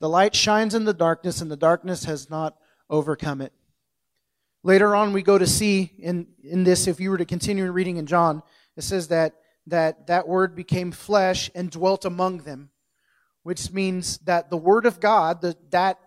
The 0.00 0.08
light 0.08 0.34
shines 0.34 0.74
in 0.74 0.84
the 0.84 0.94
darkness, 0.94 1.40
and 1.40 1.50
the 1.50 1.56
darkness 1.56 2.04
has 2.04 2.28
not 2.28 2.56
overcome 2.90 3.40
it. 3.40 3.52
Later 4.62 4.94
on, 4.94 5.12
we 5.12 5.22
go 5.22 5.38
to 5.38 5.46
see 5.46 5.92
in, 5.98 6.26
in 6.42 6.64
this, 6.64 6.86
if 6.86 7.00
you 7.00 7.10
were 7.10 7.18
to 7.18 7.24
continue 7.24 7.70
reading 7.70 7.96
in 7.96 8.06
John, 8.06 8.42
it 8.76 8.82
says 8.82 9.08
that, 9.08 9.34
that 9.66 10.06
that 10.08 10.26
word 10.26 10.54
became 10.54 10.92
flesh 10.92 11.50
and 11.54 11.70
dwelt 11.70 12.04
among 12.04 12.38
them, 12.38 12.70
which 13.42 13.70
means 13.72 14.18
that 14.18 14.50
the 14.50 14.56
word 14.56 14.86
of 14.86 15.00
God, 15.00 15.40
the, 15.40 15.56
that, 15.70 15.98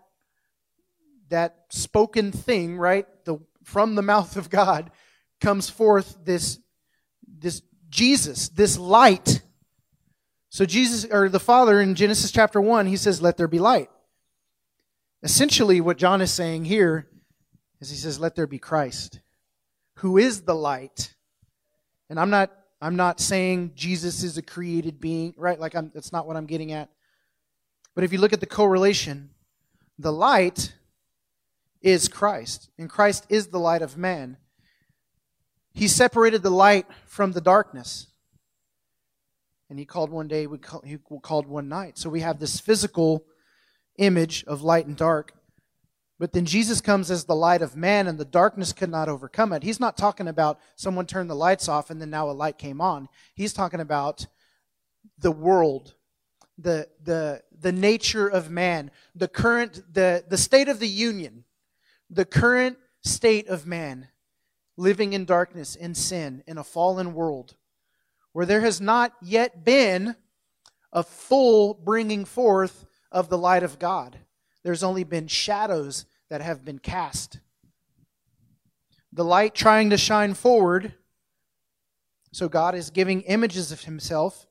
that 1.30 1.66
spoken 1.70 2.32
thing, 2.32 2.78
right, 2.78 3.06
the, 3.26 3.38
from 3.64 3.96
the 3.96 4.02
mouth 4.02 4.38
of 4.38 4.50
God, 4.50 4.92
comes 5.40 5.70
forth 5.70 6.18
this, 6.24 6.60
this 7.28 7.62
Jesus, 7.90 8.50
this 8.50 8.78
light 8.78 9.42
so 10.56 10.64
Jesus 10.64 11.04
or 11.12 11.28
the 11.28 11.38
Father 11.38 11.82
in 11.82 11.96
Genesis 11.96 12.32
chapter 12.32 12.62
1, 12.62 12.86
he 12.86 12.96
says, 12.96 13.22
"Let 13.22 13.36
there 13.36 13.46
be 13.46 13.60
light." 13.60 13.90
Essentially 15.22 15.82
what 15.82 15.98
John 15.98 16.22
is 16.22 16.32
saying 16.32 16.64
here 16.64 17.10
is 17.82 17.90
he 17.90 17.98
says, 17.98 18.22
"Let 18.22 18.36
there 18.36 18.48
be 18.48 18.58
Christ, 18.58 19.20
who 19.96 20.18
is 20.18 20.44
the 20.44 20.56
light." 20.56 21.14
And 22.10 22.18
I'm 22.18 22.30
not 22.30 22.54
I'm 22.86 22.96
not 22.96 23.20
saying 23.20 23.72
Jesus 23.74 24.22
is 24.22 24.38
a 24.38 24.44
created 24.44 25.02
being, 25.02 25.34
right? 25.38 25.60
Like 25.60 25.74
I'm 25.74 25.90
that's 25.92 26.12
not 26.12 26.28
what 26.28 26.38
I'm 26.38 26.46
getting 26.46 26.72
at. 26.72 26.92
But 27.96 28.04
if 28.04 28.14
you 28.14 28.20
look 28.20 28.32
at 28.32 28.42
the 28.42 28.46
correlation, 28.46 29.32
the 29.98 30.12
light 30.12 30.72
is 31.82 32.08
Christ, 32.08 32.70
and 32.78 32.88
Christ 32.88 33.26
is 33.28 33.48
the 33.48 33.58
light 33.58 33.82
of 33.82 33.98
man. 33.98 34.38
He 35.74 35.88
separated 35.88 36.44
the 36.44 36.52
light 36.52 36.86
from 37.08 37.32
the 37.32 37.42
darkness. 37.42 38.06
And 39.68 39.80
he 39.80 39.86
called 39.86 40.12
one 40.12 40.28
day, 40.28 40.46
he 40.84 40.98
called 41.24 41.48
one 41.48 41.68
night. 41.68 41.98
So 41.98 42.12
we 42.12 42.20
have 42.20 42.40
this 42.40 42.60
physical 42.60 43.26
image 43.98 44.44
of 44.46 44.62
light 44.62 44.86
and 44.86 44.96
dark. 44.96 45.34
But 46.18 46.32
then 46.32 46.46
Jesus 46.46 46.80
comes 46.80 47.12
as 47.12 47.26
the 47.26 47.36
light 47.36 47.62
of 47.62 47.76
man, 47.76 48.08
and 48.08 48.18
the 48.18 48.26
darkness 48.26 48.72
could 48.72 48.90
not 48.90 49.10
overcome 49.10 49.52
it. 49.52 49.64
He's 49.64 49.80
not 49.80 49.98
talking 49.98 50.28
about 50.28 50.60
someone 50.76 51.06
turned 51.06 51.30
the 51.30 51.36
lights 51.36 51.68
off 51.68 51.90
and 51.90 52.02
then 52.02 52.10
now 52.10 52.30
a 52.30 52.32
light 52.32 52.58
came 52.58 52.80
on. 52.80 53.10
He's 53.34 53.52
talking 53.52 53.82
about 53.82 54.26
the 55.18 55.32
world, 55.32 55.94
the, 56.58 56.88
the, 57.04 57.42
the 57.60 57.74
nature 57.74 58.28
of 58.28 58.50
man, 58.50 58.92
the 59.14 59.28
current, 59.28 59.82
the, 59.94 60.24
the 60.28 60.38
state 60.38 60.70
of 60.70 60.80
the 60.80 60.88
union, 60.88 61.44
the 62.10 62.26
current 62.26 62.78
state 63.04 63.48
of 63.50 63.68
man 63.68 64.08
living 64.78 65.14
in 65.14 65.26
darkness, 65.26 65.76
in 65.76 65.96
sin, 65.96 66.44
in 66.48 66.58
a 66.58 66.64
fallen 66.64 67.14
world 67.14 67.56
where 68.36 68.46
there 68.46 68.60
has 68.60 68.82
not 68.82 69.14
yet 69.22 69.64
been 69.64 70.14
a 70.92 71.02
full 71.02 71.74
bringing 71.74 72.26
forth 72.26 72.86
of 73.10 73.30
the 73.30 73.38
light 73.38 73.64
of 73.64 73.80
God. 73.80 74.18
There's 74.66 74.84
only 74.84 75.04
been 75.04 75.28
shadows 75.28 76.08
that 76.28 76.42
have 76.42 76.66
been 76.66 76.80
cast. 76.80 77.40
The 79.14 79.24
light 79.24 79.54
trying 79.54 79.92
to 79.92 79.98
shine 79.98 80.34
forward. 80.34 80.96
So 82.32 82.50
God 82.50 82.74
is 82.74 82.90
giving 82.90 83.22
images 83.22 83.72
of 83.72 83.84
himself. 83.84 84.48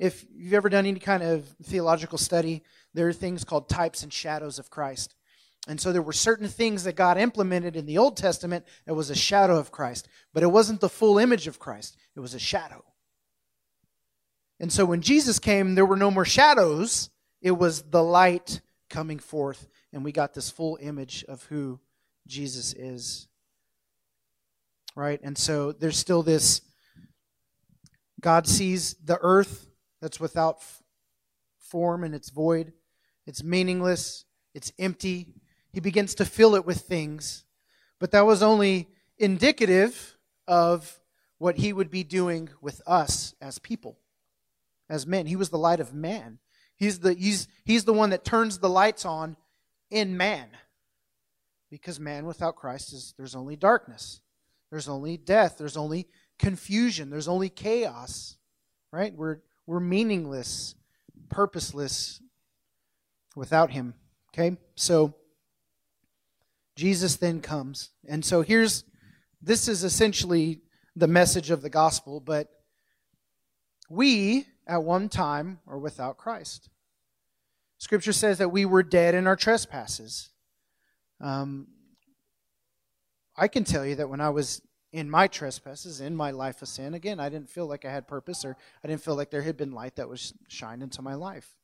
If 0.00 0.26
you've 0.34 0.52
ever 0.52 0.68
done 0.68 0.84
any 0.84 0.98
kind 0.98 1.22
of 1.22 1.44
theological 1.62 2.18
study, 2.18 2.64
there 2.92 3.06
are 3.06 3.12
things 3.12 3.44
called 3.44 3.68
types 3.68 4.02
and 4.02 4.12
shadows 4.12 4.58
of 4.58 4.68
Christ. 4.68 5.14
And 5.68 5.80
so 5.80 5.92
there 5.92 6.02
were 6.02 6.12
certain 6.12 6.48
things 6.48 6.82
that 6.82 6.96
God 6.96 7.16
implemented 7.16 7.76
in 7.76 7.86
the 7.86 7.98
Old 7.98 8.16
Testament 8.16 8.64
that 8.84 8.94
was 8.94 9.10
a 9.10 9.14
shadow 9.14 9.58
of 9.58 9.70
Christ, 9.70 10.08
but 10.34 10.42
it 10.42 10.50
wasn't 10.50 10.80
the 10.80 10.88
full 10.88 11.18
image 11.18 11.46
of 11.46 11.60
Christ, 11.60 11.96
it 12.16 12.20
was 12.20 12.34
a 12.34 12.40
shadow. 12.40 12.84
And 14.58 14.72
so 14.72 14.84
when 14.84 15.02
Jesus 15.02 15.38
came, 15.38 15.76
there 15.76 15.86
were 15.86 15.96
no 15.96 16.10
more 16.10 16.24
shadows, 16.24 17.10
it 17.40 17.52
was 17.52 17.82
the 17.82 18.02
light 18.02 18.60
coming 18.92 19.18
forth, 19.18 19.66
and 19.92 20.04
we 20.04 20.12
got 20.12 20.34
this 20.34 20.50
full 20.50 20.78
image 20.80 21.24
of 21.26 21.42
who 21.44 21.80
Jesus 22.26 22.74
is. 22.74 23.26
Right? 24.94 25.18
And 25.22 25.36
so 25.36 25.72
there's 25.72 25.96
still 25.96 26.22
this 26.22 26.60
God 28.20 28.46
sees 28.46 28.94
the 28.94 29.18
earth 29.20 29.66
that's 30.00 30.20
without 30.20 30.58
form 31.58 32.04
and 32.04 32.14
it's 32.14 32.28
void, 32.28 32.72
it's 33.26 33.42
meaningless, 33.42 34.26
it's 34.54 34.70
empty. 34.78 35.34
He 35.72 35.80
begins 35.80 36.14
to 36.16 36.26
fill 36.26 36.54
it 36.54 36.66
with 36.66 36.82
things. 36.82 37.44
But 37.98 38.10
that 38.10 38.26
was 38.26 38.42
only 38.42 38.88
indicative 39.18 40.18
of 40.46 41.00
what 41.38 41.56
he 41.56 41.72
would 41.72 41.90
be 41.90 42.04
doing 42.04 42.50
with 42.60 42.82
us 42.86 43.34
as 43.40 43.58
people, 43.58 43.98
as 44.90 45.06
men. 45.06 45.26
He 45.26 45.36
was 45.36 45.48
the 45.48 45.58
light 45.58 45.80
of 45.80 45.94
man. 45.94 46.38
He's 46.82 46.98
the, 46.98 47.14
he's, 47.14 47.46
he's 47.64 47.84
the 47.84 47.92
one 47.92 48.10
that 48.10 48.24
turns 48.24 48.58
the 48.58 48.68
lights 48.68 49.04
on 49.04 49.36
in 49.88 50.16
man. 50.16 50.48
Because 51.70 52.00
man 52.00 52.26
without 52.26 52.56
Christ 52.56 52.92
is 52.92 53.14
there's 53.16 53.36
only 53.36 53.54
darkness. 53.54 54.20
There's 54.68 54.88
only 54.88 55.16
death. 55.16 55.58
There's 55.58 55.76
only 55.76 56.08
confusion. 56.40 57.08
There's 57.08 57.28
only 57.28 57.50
chaos. 57.50 58.36
Right? 58.92 59.14
We're 59.14 59.38
we're 59.64 59.78
meaningless, 59.78 60.74
purposeless 61.28 62.20
without 63.36 63.70
him. 63.70 63.94
Okay? 64.34 64.56
So 64.74 65.14
Jesus 66.74 67.14
then 67.14 67.42
comes. 67.42 67.90
And 68.08 68.24
so 68.24 68.42
here's 68.42 68.82
this 69.40 69.68
is 69.68 69.84
essentially 69.84 70.62
the 70.96 71.06
message 71.06 71.50
of 71.50 71.62
the 71.62 71.70
gospel, 71.70 72.18
but 72.18 72.48
we 73.88 74.46
at 74.66 74.82
one 74.82 75.08
time 75.08 75.60
are 75.68 75.78
without 75.78 76.18
Christ. 76.18 76.70
Scripture 77.82 78.12
says 78.12 78.38
that 78.38 78.50
we 78.50 78.64
were 78.64 78.84
dead 78.84 79.12
in 79.12 79.26
our 79.26 79.34
trespasses. 79.34 80.30
Um, 81.20 81.66
I 83.36 83.48
can 83.48 83.64
tell 83.64 83.84
you 83.84 83.96
that 83.96 84.08
when 84.08 84.20
I 84.20 84.30
was 84.30 84.62
in 84.92 85.10
my 85.10 85.26
trespasses, 85.26 86.00
in 86.00 86.14
my 86.14 86.30
life 86.30 86.62
of 86.62 86.68
sin, 86.68 86.94
again, 86.94 87.18
I 87.18 87.28
didn't 87.28 87.50
feel 87.50 87.66
like 87.66 87.84
I 87.84 87.90
had 87.90 88.06
purpose 88.06 88.44
or 88.44 88.56
I 88.84 88.86
didn't 88.86 89.02
feel 89.02 89.16
like 89.16 89.32
there 89.32 89.42
had 89.42 89.56
been 89.56 89.72
light 89.72 89.96
that 89.96 90.08
was 90.08 90.32
shined 90.46 90.80
into 90.80 91.02
my 91.02 91.14
life. 91.14 91.56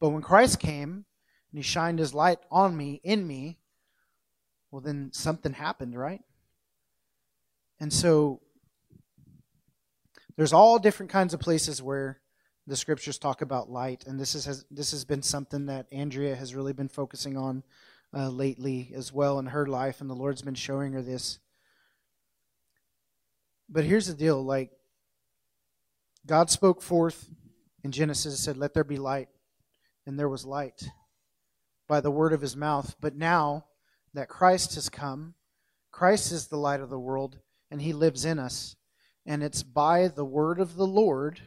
But 0.00 0.08
when 0.08 0.22
Christ 0.22 0.60
came 0.60 1.04
and 1.50 1.58
he 1.58 1.62
shined 1.62 1.98
his 1.98 2.14
light 2.14 2.38
on 2.50 2.74
me, 2.74 3.02
in 3.04 3.26
me, 3.26 3.58
well, 4.70 4.80
then 4.80 5.10
something 5.12 5.52
happened, 5.52 5.94
right? 5.94 6.22
And 7.78 7.92
so 7.92 8.40
there's 10.38 10.54
all 10.54 10.78
different 10.78 11.12
kinds 11.12 11.34
of 11.34 11.40
places 11.40 11.82
where 11.82 12.22
the 12.66 12.76
scriptures 12.76 13.18
talk 13.18 13.42
about 13.42 13.70
light, 13.70 14.04
and 14.06 14.18
this 14.18 14.34
is 14.34 14.44
has 14.44 14.64
this 14.70 14.90
has 14.90 15.04
been 15.04 15.22
something 15.22 15.66
that 15.66 15.86
Andrea 15.92 16.34
has 16.34 16.54
really 16.54 16.72
been 16.72 16.88
focusing 16.88 17.36
on 17.36 17.62
uh, 18.12 18.28
lately 18.28 18.92
as 18.94 19.12
well 19.12 19.38
in 19.38 19.46
her 19.46 19.66
life, 19.66 20.00
and 20.00 20.10
the 20.10 20.14
Lord's 20.14 20.42
been 20.42 20.54
showing 20.54 20.92
her 20.92 21.02
this. 21.02 21.38
But 23.68 23.84
here's 23.84 24.08
the 24.08 24.14
deal: 24.14 24.42
like 24.42 24.72
God 26.26 26.50
spoke 26.50 26.82
forth 26.82 27.28
in 27.84 27.92
Genesis, 27.92 28.40
said, 28.40 28.56
"Let 28.56 28.74
there 28.74 28.84
be 28.84 28.98
light," 28.98 29.28
and 30.04 30.18
there 30.18 30.28
was 30.28 30.44
light 30.44 30.88
by 31.86 32.00
the 32.00 32.10
word 32.10 32.32
of 32.32 32.40
His 32.40 32.56
mouth. 32.56 32.96
But 33.00 33.14
now 33.14 33.66
that 34.12 34.28
Christ 34.28 34.74
has 34.74 34.88
come, 34.88 35.34
Christ 35.92 36.32
is 36.32 36.48
the 36.48 36.58
light 36.58 36.80
of 36.80 36.90
the 36.90 36.98
world, 36.98 37.38
and 37.70 37.80
He 37.80 37.92
lives 37.92 38.24
in 38.24 38.40
us, 38.40 38.74
and 39.24 39.44
it's 39.44 39.62
by 39.62 40.08
the 40.08 40.24
word 40.24 40.58
of 40.58 40.74
the 40.74 40.86
Lord 40.86 41.42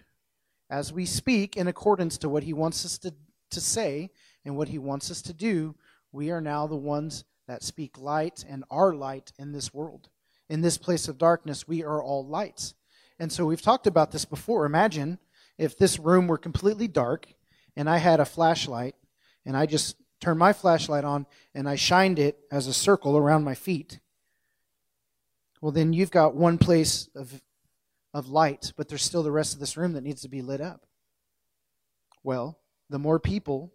as 0.70 0.94
we 0.94 1.06
speak 1.06 1.58
in 1.58 1.68
accordance 1.68 2.18
to 2.20 2.30
what 2.30 2.44
he 2.44 2.54
wants 2.54 2.86
us 2.86 2.98
to, 3.00 3.14
to 3.52 3.62
say 3.62 4.12
and 4.46 4.56
what 4.56 4.68
he 4.68 4.78
wants 4.78 5.10
us 5.10 5.22
to 5.24 5.34
do, 5.34 5.76
we 6.12 6.32
are 6.32 6.42
now 6.42 6.68
the 6.68 6.76
ones 6.76 7.24
that 7.48 7.64
speak 7.64 7.98
light 7.98 8.46
and 8.48 8.64
are 8.70 8.94
light 8.94 9.32
in 9.40 9.52
this 9.52 9.74
world. 9.74 10.10
In 10.50 10.62
this 10.62 10.78
place 10.78 11.08
of 11.08 11.18
darkness, 11.18 11.68
we 11.68 11.84
are 11.84 12.02
all 12.02 12.26
lights. 12.26 12.74
And 13.20 13.32
so 13.32 13.46
we've 13.46 13.62
talked 13.62 13.88
about 13.88 14.12
this 14.12 14.26
before. 14.26 14.66
Imagine 14.66 15.20
if 15.58 15.78
this 15.78 16.00
room 16.00 16.28
were 16.28 16.38
completely 16.38 16.88
dark 16.88 17.28
and 17.76 17.90
I 17.90 17.98
had 17.98 18.20
a 18.20 18.26
flashlight 18.26 18.96
and 19.46 19.58
I 19.58 19.66
just 19.66 19.96
turned 20.22 20.40
my 20.40 20.54
flashlight 20.54 21.04
on 21.04 21.26
and 21.54 21.68
I 21.68 21.76
shined 21.76 22.20
it 22.20 22.40
as 22.52 22.68
a 22.68 22.74
circle 22.74 23.18
around 23.18 23.44
my 23.44 23.56
feet. 23.56 24.00
Well, 25.62 25.72
then 25.72 25.92
you've 25.92 26.12
got 26.12 26.36
one 26.36 26.58
place 26.58 27.10
of 27.16 27.42
of 28.14 28.28
light, 28.28 28.74
but 28.76 28.88
there's 28.88 29.04
still 29.04 29.24
the 29.24 29.32
rest 29.32 29.54
of 29.54 29.60
this 29.60 29.78
room 29.78 29.94
that 29.94 30.04
needs 30.04 30.22
to 30.22 30.30
be 30.30 30.42
lit 30.42 30.62
up. 30.62 30.86
Well, 32.24 32.60
the 32.90 33.00
more 33.00 33.20
people 33.20 33.74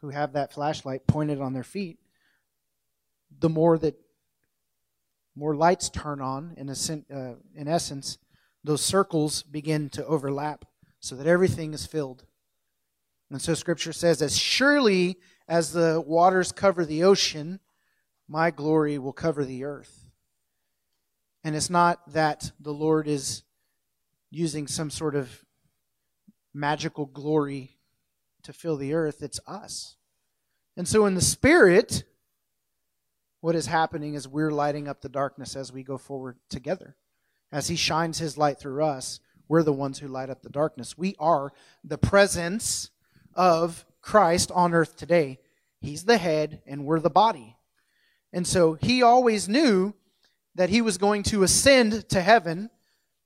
who 0.00 0.10
have 0.10 0.32
that 0.32 0.52
flashlight 0.52 1.06
pointed 1.06 1.40
on 1.40 1.52
their 1.52 1.64
feet, 1.64 1.98
the 3.40 3.48
more 3.48 3.78
that 3.78 3.98
more 5.38 5.54
lights 5.54 5.88
turn 5.88 6.20
on. 6.20 6.54
In, 6.56 6.68
a, 6.68 7.16
uh, 7.16 7.34
in 7.54 7.68
essence, 7.68 8.18
those 8.64 8.82
circles 8.82 9.42
begin 9.44 9.88
to 9.90 10.04
overlap 10.04 10.64
so 11.00 11.14
that 11.14 11.26
everything 11.26 11.72
is 11.72 11.86
filled. 11.86 12.24
And 13.30 13.40
so 13.40 13.54
Scripture 13.54 13.92
says, 13.92 14.20
as 14.20 14.36
surely 14.36 15.18
as 15.46 15.72
the 15.72 16.02
waters 16.04 16.50
cover 16.50 16.84
the 16.84 17.04
ocean, 17.04 17.60
my 18.26 18.50
glory 18.50 18.98
will 18.98 19.12
cover 19.12 19.44
the 19.44 19.64
earth. 19.64 20.06
And 21.44 21.54
it's 21.54 21.70
not 21.70 22.12
that 22.12 22.50
the 22.58 22.74
Lord 22.74 23.06
is 23.06 23.44
using 24.30 24.66
some 24.66 24.90
sort 24.90 25.14
of 25.14 25.44
magical 26.54 27.06
glory 27.06 27.78
to 28.42 28.52
fill 28.52 28.76
the 28.76 28.94
earth, 28.94 29.22
it's 29.22 29.40
us. 29.46 29.96
And 30.76 30.86
so 30.86 31.06
in 31.06 31.14
the 31.14 31.20
spirit, 31.20 32.04
what 33.40 33.54
is 33.54 33.66
happening 33.66 34.14
is 34.14 34.28
we're 34.28 34.50
lighting 34.50 34.88
up 34.88 35.00
the 35.00 35.08
darkness 35.08 35.56
as 35.56 35.72
we 35.72 35.82
go 35.82 35.98
forward 35.98 36.36
together. 36.48 36.96
As 37.50 37.68
he 37.68 37.76
shines 37.76 38.18
his 38.18 38.36
light 38.36 38.58
through 38.58 38.84
us, 38.84 39.20
we're 39.48 39.62
the 39.62 39.72
ones 39.72 39.98
who 39.98 40.08
light 40.08 40.30
up 40.30 40.42
the 40.42 40.50
darkness. 40.50 40.98
We 40.98 41.14
are 41.18 41.52
the 41.82 41.98
presence 41.98 42.90
of 43.34 43.86
Christ 44.02 44.50
on 44.52 44.74
earth 44.74 44.96
today. 44.96 45.38
He's 45.80 46.04
the 46.04 46.18
head 46.18 46.62
and 46.66 46.84
we're 46.84 47.00
the 47.00 47.10
body. 47.10 47.56
And 48.32 48.46
so 48.46 48.74
he 48.74 49.02
always 49.02 49.48
knew 49.48 49.94
that 50.54 50.68
he 50.68 50.82
was 50.82 50.98
going 50.98 51.22
to 51.24 51.42
ascend 51.42 52.08
to 52.10 52.20
heaven 52.20 52.68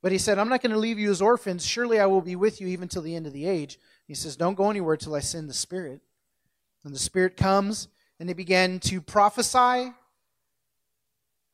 but 0.03 0.11
he 0.13 0.19
said, 0.19 0.39
I'm 0.39 0.49
not 0.49 0.61
going 0.61 0.73
to 0.73 0.79
leave 0.79 0.99
you 0.99 1.11
as 1.11 1.23
orphans. 1.23 1.65
Surely 1.65 2.01
I 2.01 2.07
will 2.07 2.21
be 2.21 2.35
with 2.35 2.61
you 2.61 2.67
even 2.67 2.89
till 2.89 3.03
the 3.03 3.15
end 3.15 3.27
of 3.27 3.33
the 3.33 3.47
age. 3.47 3.79
He 4.07 4.15
says, 4.15 4.37
Don't 4.37 4.57
go 4.57 4.69
anywhere 4.69 4.97
till 4.97 5.15
I 5.15 5.21
send 5.21 5.49
the 5.49 5.55
Spirit. 5.55 6.01
And 6.85 6.93
the 6.93 6.99
Spirit 6.99 7.37
comes, 7.37 7.87
and 8.19 8.29
they 8.29 8.35
began 8.35 8.81
to 8.81 9.01
prophesy. 9.01 9.93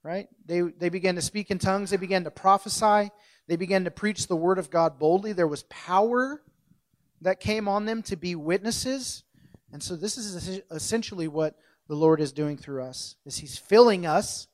Right? 0.02 0.28
They, 0.46 0.62
they 0.62 0.88
began 0.88 1.16
to 1.16 1.22
speak 1.22 1.50
in 1.50 1.58
tongues. 1.58 1.90
They 1.90 1.98
began 1.98 2.24
to 2.24 2.30
prophesy. 2.30 3.10
They 3.46 3.56
began 3.56 3.84
to 3.84 3.90
preach 3.90 4.26
the 4.26 4.36
word 4.36 4.58
of 4.58 4.70
God 4.70 4.98
boldly. 4.98 5.34
There 5.34 5.46
was 5.46 5.64
power 5.64 6.42
that 7.20 7.40
came 7.40 7.68
on 7.68 7.84
them 7.84 8.02
to 8.04 8.16
be 8.16 8.34
witnesses. 8.34 9.24
And 9.72 9.82
so 9.82 9.96
this 9.96 10.16
is 10.16 10.62
essentially 10.70 11.28
what 11.28 11.58
the 11.88 11.96
Lord 11.96 12.20
is 12.20 12.32
doing 12.32 12.56
through 12.56 12.84
us. 12.84 13.16
Is 13.26 13.38
he's 13.38 13.58
filling 13.58 14.06
us 14.06 14.46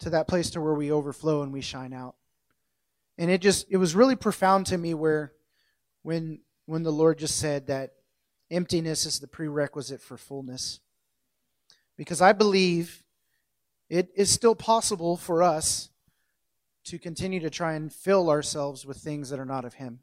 to 0.00 0.10
that 0.10 0.28
place 0.28 0.50
to 0.50 0.60
where 0.60 0.74
we 0.74 0.90
overflow 0.90 1.42
and 1.42 1.52
we 1.52 1.60
shine 1.60 1.92
out. 1.92 2.16
And 3.18 3.30
it 3.30 3.40
just 3.40 3.66
it 3.70 3.76
was 3.76 3.94
really 3.94 4.16
profound 4.16 4.66
to 4.66 4.78
me 4.78 4.94
where 4.94 5.32
when 6.02 6.40
when 6.66 6.82
the 6.82 6.92
Lord 6.92 7.18
just 7.18 7.38
said 7.38 7.66
that 7.66 7.92
emptiness 8.50 9.06
is 9.06 9.20
the 9.20 9.28
prerequisite 9.28 10.00
for 10.00 10.16
fullness. 10.16 10.80
Because 11.96 12.22
I 12.22 12.32
believe 12.32 13.02
it 13.88 14.10
is 14.14 14.30
still 14.30 14.54
possible 14.54 15.16
for 15.16 15.42
us 15.42 15.90
to 16.84 16.98
continue 16.98 17.40
to 17.40 17.50
try 17.50 17.74
and 17.74 17.92
fill 17.92 18.30
ourselves 18.30 18.86
with 18.86 18.96
things 18.96 19.30
that 19.30 19.38
are 19.38 19.44
not 19.44 19.64
of 19.64 19.74
Him. 19.74 20.00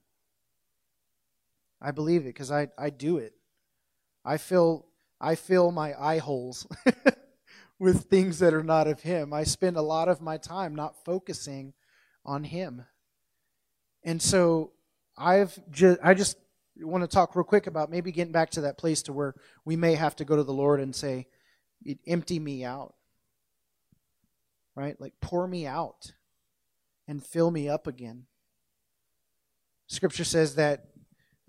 I 1.82 1.92
believe 1.92 2.22
it 2.22 2.26
because 2.26 2.52
I, 2.52 2.68
I 2.78 2.90
do 2.90 3.18
it. 3.18 3.34
I 4.24 4.38
fill 4.38 4.86
I 5.20 5.36
fill 5.36 5.72
my 5.72 6.00
eye 6.00 6.20
holes 6.20 6.68
with 7.80 8.06
things 8.06 8.40
that 8.40 8.54
are 8.54 8.64
not 8.64 8.88
of 8.88 9.02
Him. 9.02 9.34
I 9.34 9.44
spend 9.44 9.78
a 9.78 9.82
lot 9.82 10.10
of 10.10 10.22
my 10.22 10.38
time 10.38 10.76
not 10.76 11.04
focusing 11.06 11.74
on 12.26 12.44
Him. 12.44 12.86
And 14.04 14.22
so 14.22 14.72
I've 15.18 15.58
just, 15.72 16.00
I 16.04 16.14
just 16.14 16.38
want 16.80 17.04
to 17.04 17.08
talk 17.08 17.36
real 17.36 17.44
quick 17.44 17.68
about 17.68 17.92
maybe 17.92 18.12
getting 18.12 18.32
back 18.32 18.52
to 18.52 18.62
that 18.62 18.78
place 18.78 19.02
to 19.04 19.14
where 19.14 19.36
we 19.66 19.76
may 19.76 19.96
have 19.96 20.16
to 20.18 20.26
go 20.26 20.36
to 20.36 20.44
the 20.44 20.54
Lord 20.54 20.80
and 20.80 20.96
say, 20.96 21.28
empty 22.06 22.40
me 22.40 22.64
out. 22.64 22.96
Right? 24.76 25.00
Like 25.00 25.14
pour 25.22 25.48
me 25.48 25.66
out 25.66 26.14
and 27.08 27.26
fill 27.26 27.50
me 27.50 27.68
up 27.68 27.88
again. 27.88 28.26
Scripture 29.88 30.24
says 30.24 30.56
that 30.56 30.86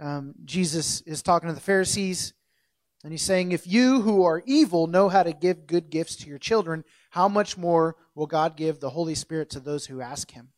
um, 0.00 0.34
Jesus 0.44 1.00
is 1.02 1.22
talking 1.22 1.48
to 1.48 1.54
the 1.54 1.60
Pharisees 1.60 2.32
And 3.08 3.12
he's 3.14 3.22
saying, 3.22 3.52
if 3.52 3.66
you 3.66 4.02
who 4.02 4.22
are 4.24 4.42
evil 4.44 4.86
know 4.86 5.08
how 5.08 5.22
to 5.22 5.32
give 5.32 5.66
good 5.66 5.88
gifts 5.88 6.14
to 6.16 6.28
your 6.28 6.36
children, 6.36 6.84
how 7.08 7.26
much 7.26 7.56
more 7.56 7.96
will 8.14 8.26
God 8.26 8.54
give 8.54 8.80
the 8.80 8.90
Holy 8.90 9.14
Spirit 9.14 9.48
to 9.48 9.60
those 9.60 9.86
who 9.86 10.02
ask 10.02 10.30
him? 10.30 10.50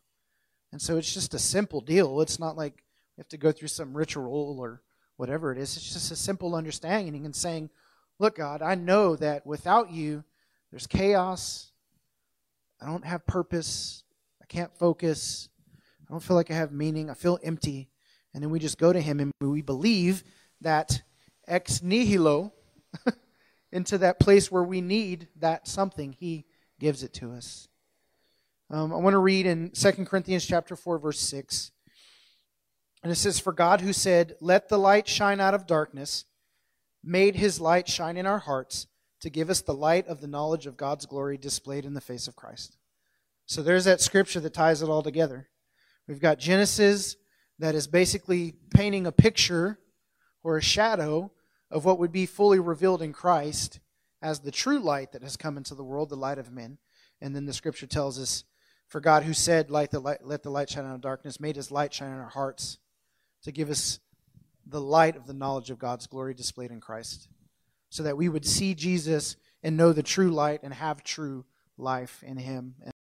And 0.72 0.82
so 0.82 0.96
it's 0.96 1.14
just 1.14 1.32
a 1.32 1.38
simple 1.38 1.80
deal. 1.80 2.20
It's 2.20 2.40
not 2.40 2.56
like 2.56 2.82
we 3.16 3.20
have 3.20 3.28
to 3.28 3.36
go 3.36 3.52
through 3.52 3.68
some 3.68 3.96
ritual 3.96 4.58
or 4.58 4.82
whatever 5.16 5.52
it 5.52 5.58
is. 5.58 5.76
It's 5.76 5.92
just 5.92 6.10
a 6.10 6.16
simple 6.16 6.56
understanding 6.56 7.24
and 7.24 7.36
saying, 7.36 7.70
look, 8.18 8.38
God, 8.38 8.62
I 8.62 8.74
know 8.74 9.14
that 9.14 9.46
without 9.46 9.92
you, 9.92 10.24
there's 10.72 10.88
chaos. 10.88 11.70
I 12.82 12.86
don't 12.86 13.04
have 13.04 13.24
purpose. 13.28 14.02
I 14.42 14.46
can't 14.46 14.76
focus. 14.76 15.50
I 16.00 16.12
don't 16.12 16.20
feel 16.20 16.34
like 16.34 16.50
I 16.50 16.54
have 16.54 16.72
meaning. 16.72 17.10
I 17.10 17.14
feel 17.14 17.38
empty. 17.44 17.90
And 18.34 18.42
then 18.42 18.50
we 18.50 18.58
just 18.58 18.76
go 18.76 18.92
to 18.92 19.00
Him 19.00 19.20
and 19.20 19.32
we 19.40 19.62
believe 19.62 20.24
that 20.62 21.02
ex 21.50 21.82
nihilo, 21.82 22.52
into 23.72 23.98
that 23.98 24.18
place 24.18 24.50
where 24.50 24.62
we 24.62 24.80
need 24.80 25.28
that 25.36 25.68
something, 25.68 26.12
He 26.12 26.46
gives 26.78 27.02
it 27.02 27.12
to 27.14 27.32
us. 27.32 27.68
Um, 28.70 28.92
I 28.92 28.96
want 28.96 29.14
to 29.14 29.18
read 29.18 29.46
in 29.46 29.70
2 29.70 29.92
Corinthians 30.06 30.46
chapter 30.46 30.76
4, 30.76 30.98
verse 30.98 31.20
6. 31.20 31.72
And 33.02 33.10
it 33.10 33.16
says, 33.16 33.40
For 33.40 33.52
God 33.52 33.80
who 33.80 33.92
said, 33.92 34.36
Let 34.40 34.68
the 34.68 34.78
light 34.78 35.08
shine 35.08 35.40
out 35.40 35.54
of 35.54 35.66
darkness, 35.66 36.24
made 37.02 37.36
his 37.36 37.60
light 37.60 37.88
shine 37.88 38.16
in 38.16 38.26
our 38.26 38.38
hearts 38.38 38.86
to 39.20 39.30
give 39.30 39.50
us 39.50 39.60
the 39.60 39.74
light 39.74 40.06
of 40.06 40.20
the 40.20 40.26
knowledge 40.26 40.66
of 40.66 40.76
God's 40.76 41.06
glory 41.06 41.36
displayed 41.36 41.84
in 41.84 41.94
the 41.94 42.00
face 42.00 42.28
of 42.28 42.36
Christ. 42.36 42.76
So 43.46 43.62
there's 43.62 43.84
that 43.84 44.00
scripture 44.00 44.40
that 44.40 44.54
ties 44.54 44.82
it 44.82 44.88
all 44.88 45.02
together. 45.02 45.48
We've 46.06 46.20
got 46.20 46.38
Genesis 46.38 47.16
that 47.58 47.74
is 47.74 47.86
basically 47.86 48.54
painting 48.74 49.06
a 49.06 49.12
picture 49.12 49.78
or 50.42 50.56
a 50.56 50.62
shadow 50.62 51.32
of 51.70 51.84
what 51.84 51.98
would 51.98 52.12
be 52.12 52.26
fully 52.26 52.58
revealed 52.58 53.02
in 53.02 53.12
Christ 53.12 53.80
as 54.22 54.40
the 54.40 54.50
true 54.50 54.78
light 54.78 55.12
that 55.12 55.22
has 55.22 55.36
come 55.36 55.56
into 55.56 55.74
the 55.74 55.84
world, 55.84 56.08
the 56.08 56.16
light 56.16 56.38
of 56.38 56.52
men. 56.52 56.78
And 57.20 57.34
then 57.34 57.46
the 57.46 57.52
scripture 57.52 57.86
tells 57.86 58.18
us, 58.18 58.44
For 58.86 59.00
God 59.00 59.22
who 59.22 59.32
said, 59.32 59.70
light 59.70 59.90
the 59.90 60.00
light, 60.00 60.24
Let 60.24 60.42
the 60.42 60.50
light 60.50 60.70
shine 60.70 60.84
out 60.84 60.94
of 60.94 61.00
darkness, 61.00 61.40
made 61.40 61.56
his 61.56 61.70
light 61.70 61.94
shine 61.94 62.12
in 62.12 62.18
our 62.18 62.28
hearts 62.28 62.78
to 63.42 63.52
give 63.52 63.70
us 63.70 64.00
the 64.66 64.80
light 64.80 65.16
of 65.16 65.26
the 65.26 65.32
knowledge 65.32 65.70
of 65.70 65.78
God's 65.78 66.06
glory 66.06 66.34
displayed 66.34 66.70
in 66.70 66.80
Christ, 66.80 67.28
so 67.88 68.02
that 68.02 68.16
we 68.16 68.28
would 68.28 68.46
see 68.46 68.74
Jesus 68.74 69.36
and 69.62 69.76
know 69.76 69.92
the 69.92 70.02
true 70.02 70.30
light 70.30 70.60
and 70.62 70.72
have 70.74 71.02
true 71.02 71.44
life 71.76 72.22
in 72.24 72.36
him. 72.36 72.74